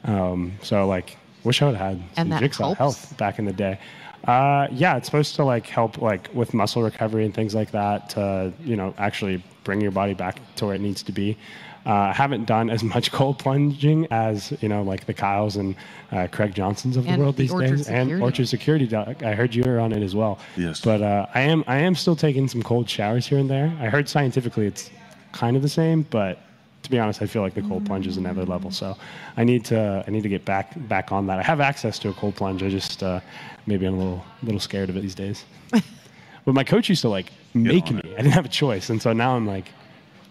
Um, 0.06 0.54
so 0.62 0.86
like, 0.88 1.18
wish 1.46 1.62
I 1.62 1.66
would 1.68 1.76
have 1.76 2.00
had 2.00 2.04
some 2.16 2.30
jigsaw 2.40 2.74
helps? 2.74 2.78
health 2.78 3.18
back 3.18 3.40
in 3.40 3.46
the 3.46 3.54
day. 3.54 3.80
Uh, 4.28 4.68
yeah, 4.72 4.98
it's 4.98 5.06
supposed 5.08 5.36
to 5.36 5.46
like 5.46 5.68
help 5.68 6.02
like 6.02 6.30
with 6.34 6.54
muscle 6.54 6.82
recovery 6.84 7.26
and 7.26 7.34
things 7.34 7.54
like 7.56 7.72
that 7.72 8.10
to 8.12 8.52
you 8.64 8.76
know 8.76 8.94
actually 8.98 9.44
bring 9.64 9.82
your 9.82 9.92
body 9.92 10.14
back 10.14 10.40
to 10.56 10.66
where 10.66 10.76
it 10.76 10.82
needs 10.82 11.04
to 11.04 11.12
be. 11.12 11.38
Uh, 11.86 11.94
I 11.94 12.14
haven't 12.14 12.46
done 12.46 12.72
as 12.72 12.84
much 12.84 13.12
cold 13.20 13.38
plunging 13.40 14.08
as 14.10 14.52
you 14.62 14.70
know 14.70 14.82
like 14.82 15.06
the 15.06 15.14
Kyles 15.14 15.56
and 15.58 15.76
uh, 16.12 16.28
Craig 16.32 16.56
Johnsons 16.56 16.98
of 16.98 17.08
And 17.08 17.18
the 17.20 17.24
world 17.24 17.36
the 17.36 17.44
these 17.44 17.52
Orchard 17.54 17.70
days, 17.78 17.88
and 17.88 18.08
Security. 18.08 18.24
Orchard 18.24 18.48
Security. 18.48 18.88
Doc. 18.88 19.24
I 19.24 19.34
heard 19.36 19.54
you 19.54 19.64
were 19.64 19.80
on 19.80 19.94
it 19.94 20.02
as 20.02 20.16
well. 20.16 20.40
Yes. 20.58 20.82
But 20.82 21.02
uh, 21.04 21.28
I 21.36 21.42
am 21.42 21.64
I 21.68 21.78
am 21.78 21.94
still 21.96 22.16
taking 22.16 22.48
some 22.48 22.64
cold 22.64 22.90
showers 22.90 23.28
here 23.28 23.38
and 23.38 23.50
there. 23.50 23.72
I 23.80 23.88
heard 23.90 24.10
scientifically 24.10 24.66
it's 24.66 24.90
kind 25.34 25.56
of 25.56 25.62
the 25.62 25.70
same, 25.70 26.04
but 26.10 26.40
to 26.86 26.92
be 26.92 27.00
honest, 27.00 27.22
I 27.22 27.26
feel 27.26 27.42
like 27.42 27.54
the 27.54 27.62
cold 27.64 27.86
plunge 27.86 28.08
is 28.08 28.18
another 28.18 28.46
level. 28.46 28.72
So 28.72 28.96
I 29.38 29.44
need 29.44 29.66
to 29.66 30.04
I 30.08 30.12
need 30.12 30.24
to 30.24 30.30
get 30.30 30.46
back 30.46 30.74
back 30.88 31.12
on 31.12 31.28
that. 31.28 31.40
I 31.40 31.44
have 31.44 31.60
access 31.60 32.00
to 32.00 32.10
a 32.10 32.14
cold 32.14 32.36
plunge. 32.36 32.64
I 32.64 32.70
just 32.70 33.04
uh, 33.04 33.20
maybe 33.66 33.86
I'm 33.86 33.96
a 33.96 33.98
little 33.98 34.26
little 34.44 34.60
scared 34.60 34.90
of 34.90 34.98
it 34.98 35.02
these 35.02 35.16
days. 35.16 35.46
but 35.72 36.54
my 36.54 36.64
coach 36.64 36.90
used 36.90 37.02
to 37.02 37.10
like 37.10 37.32
make 37.54 37.92
me. 37.92 38.00
it. 38.00 38.14
I 38.14 38.22
didn't 38.22 38.34
have 38.34 38.46
a 38.46 38.50
choice, 38.50 38.90
and 38.90 39.02
so 39.02 39.14
now 39.14 39.36
I'm 39.36 39.46
like, 39.46 39.66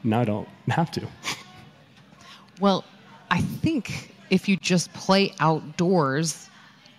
now 0.02 0.20
I 0.20 0.24
don't 0.24 0.48
have 0.68 0.90
to. 0.92 1.06
Well, 2.60 2.84
I 3.30 3.40
think 3.40 4.12
if 4.30 4.48
you 4.48 4.56
just 4.56 4.92
play 4.92 5.34
outdoors 5.40 6.48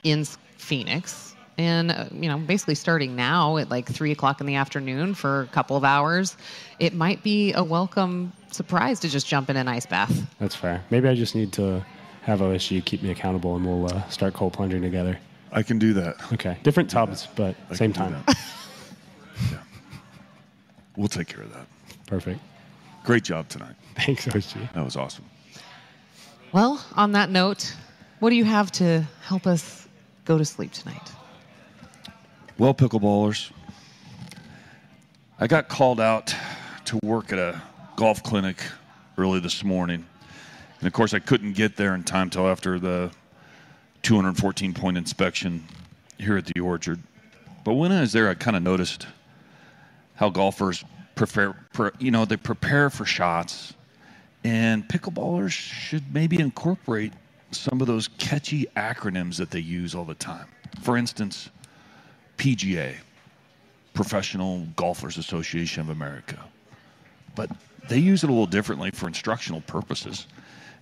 in 0.03 0.25
Phoenix, 0.57 1.35
and 1.57 1.91
uh, 1.91 2.05
you 2.11 2.27
know, 2.27 2.37
basically 2.37 2.75
starting 2.75 3.15
now 3.15 3.57
at 3.57 3.69
like 3.69 3.87
three 3.87 4.11
o'clock 4.11 4.41
in 4.41 4.47
the 4.47 4.55
afternoon 4.55 5.13
for 5.13 5.41
a 5.41 5.47
couple 5.47 5.77
of 5.77 5.83
hours, 5.83 6.35
it 6.79 6.93
might 6.93 7.23
be 7.23 7.53
a 7.53 7.63
welcome 7.63 8.33
surprise 8.55 8.99
to 9.01 9.09
just 9.09 9.27
jump 9.27 9.49
in 9.49 9.57
an 9.57 9.67
ice 9.67 9.85
bath. 9.85 10.25
That's 10.39 10.55
fair. 10.55 10.83
Maybe 10.89 11.07
I 11.07 11.15
just 11.15 11.35
need 11.35 11.51
to 11.53 11.85
have 12.23 12.39
OSG 12.39 12.83
keep 12.85 13.03
me 13.03 13.11
accountable, 13.11 13.55
and 13.55 13.65
we'll 13.65 13.93
uh, 13.93 14.07
start 14.09 14.33
cold 14.33 14.53
plunging 14.53 14.81
together. 14.81 15.17
I 15.51 15.61
can 15.61 15.77
do 15.77 15.93
that. 15.93 16.15
Okay, 16.33 16.57
different 16.63 16.89
tubs, 16.89 17.27
but 17.35 17.55
I 17.69 17.75
same 17.75 17.93
time. 17.93 18.23
yeah. 19.51 19.59
We'll 20.97 21.07
take 21.07 21.27
care 21.27 21.43
of 21.43 21.53
that. 21.53 21.67
Perfect. 22.07 22.39
Great 23.03 23.23
job 23.23 23.47
tonight. 23.49 23.75
Thanks, 23.95 24.25
OSG. 24.25 24.73
That 24.73 24.83
was 24.83 24.95
awesome. 24.95 25.25
Well, 26.51 26.83
on 26.95 27.11
that 27.11 27.29
note, 27.29 27.75
what 28.19 28.31
do 28.31 28.35
you 28.35 28.45
have 28.45 28.71
to 28.73 29.05
help 29.21 29.45
us 29.45 29.87
go 30.25 30.37
to 30.37 30.45
sleep 30.45 30.71
tonight? 30.71 31.11
Well, 32.57 32.73
pickleballers, 32.73 33.51
I 35.39 35.47
got 35.47 35.67
called 35.67 35.99
out 35.99 36.33
to 36.85 36.99
work 37.03 37.33
at 37.33 37.39
a 37.39 37.61
golf 37.95 38.23
clinic 38.23 38.57
early 39.17 39.39
this 39.39 39.63
morning. 39.63 40.05
And 40.79 40.87
of 40.87 40.93
course, 40.93 41.13
I 41.13 41.19
couldn't 41.19 41.53
get 41.53 41.77
there 41.77 41.95
in 41.95 42.03
time 42.03 42.29
till 42.29 42.47
after 42.47 42.79
the 42.79 43.11
214 44.03 44.73
point 44.73 44.97
inspection 44.97 45.65
here 46.17 46.37
at 46.37 46.45
the 46.45 46.59
Orchard. 46.59 47.01
But 47.63 47.73
when 47.73 47.91
I 47.91 48.01
was 48.01 48.13
there, 48.13 48.29
I 48.29 48.33
kind 48.33 48.55
of 48.55 48.63
noticed 48.63 49.07
how 50.15 50.29
golfers 50.29 50.83
prepare, 51.15 51.53
pre, 51.73 51.91
you 51.99 52.11
know, 52.11 52.25
they 52.25 52.37
prepare 52.37 52.89
for 52.89 53.05
shots. 53.05 53.73
And 54.43 54.87
pickleballers 54.87 55.51
should 55.51 56.13
maybe 56.13 56.39
incorporate 56.39 57.13
some 57.51 57.81
of 57.81 57.87
those 57.87 58.09
catchy 58.19 58.67
acronyms 58.75 59.37
that 59.37 59.49
they 59.49 59.59
use 59.59 59.95
all 59.95 60.05
the 60.05 60.15
time. 60.15 60.47
For 60.81 60.97
instance, 60.97 61.49
PGA, 62.37 62.95
Professional 63.93 64.67
Golfers 64.75 65.17
Association 65.17 65.81
of 65.81 65.89
America. 65.89 66.37
But 67.33 67.49
they 67.87 67.99
use 67.99 68.23
it 68.23 68.29
a 68.29 68.33
little 68.33 68.47
differently 68.47 68.91
for 68.91 69.07
instructional 69.07 69.61
purposes, 69.61 70.27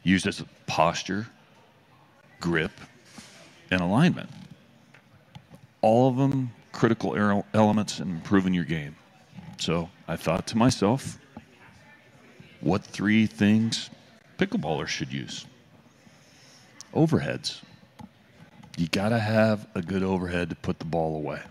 used 0.03 0.27
as 0.27 0.43
posture, 0.67 1.27
grip, 2.39 2.71
and 3.71 3.81
alignment. 3.81 4.29
All 5.81 6.09
of 6.09 6.17
them 6.17 6.51
critical 6.71 7.43
elements 7.53 7.99
in 7.99 8.09
improving 8.09 8.53
your 8.53 8.65
game. 8.65 8.95
So 9.57 9.89
I 10.07 10.15
thought 10.15 10.47
to 10.47 10.57
myself, 10.57 11.17
what 12.61 12.83
three 12.83 13.27
things 13.27 13.89
pickleballers 14.37 14.87
should 14.87 15.11
use? 15.11 15.45
Overheads. 16.93 17.61
You 18.77 18.87
got 18.87 19.09
to 19.09 19.19
have 19.19 19.67
a 19.75 19.81
good 19.81 20.03
overhead 20.03 20.49
to 20.49 20.55
put 20.55 20.79
the 20.79 20.85
ball 20.85 21.15
away. 21.15 21.41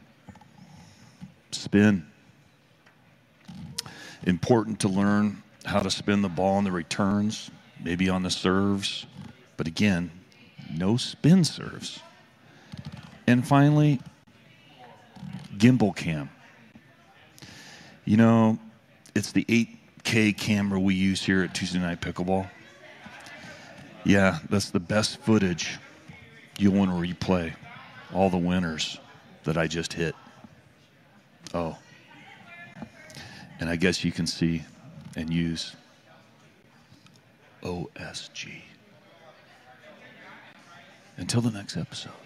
Spin. 1.52 2.06
Important 4.24 4.80
to 4.80 4.88
learn 4.88 5.41
how 5.64 5.80
to 5.80 5.90
spin 5.90 6.22
the 6.22 6.28
ball 6.28 6.56
on 6.56 6.64
the 6.64 6.72
returns, 6.72 7.50
maybe 7.82 8.08
on 8.08 8.22
the 8.22 8.30
serves. 8.30 9.06
But 9.56 9.66
again, 9.66 10.10
no 10.74 10.96
spin 10.96 11.44
serves. 11.44 12.00
And 13.26 13.46
finally, 13.46 14.00
gimbal 15.56 15.94
cam. 15.94 16.30
You 18.04 18.16
know, 18.16 18.58
it's 19.14 19.32
the 19.32 19.44
8K 19.44 20.36
camera 20.36 20.80
we 20.80 20.94
use 20.94 21.22
here 21.22 21.42
at 21.42 21.54
Tuesday 21.54 21.78
Night 21.78 22.00
Pickleball. 22.00 22.50
Yeah, 24.04 24.38
that's 24.50 24.70
the 24.70 24.80
best 24.80 25.18
footage 25.18 25.78
you'll 26.58 26.74
want 26.74 26.90
to 26.90 26.96
replay 26.96 27.54
all 28.12 28.28
the 28.28 28.36
winners 28.36 28.98
that 29.44 29.56
I 29.56 29.66
just 29.66 29.92
hit. 29.92 30.14
Oh. 31.54 31.78
And 33.60 33.70
I 33.70 33.76
guess 33.76 34.02
you 34.04 34.10
can 34.10 34.26
see 34.26 34.62
and 35.16 35.32
use 35.32 35.76
OSG. 37.62 38.62
Until 41.16 41.40
the 41.40 41.50
next 41.50 41.76
episode. 41.76 42.21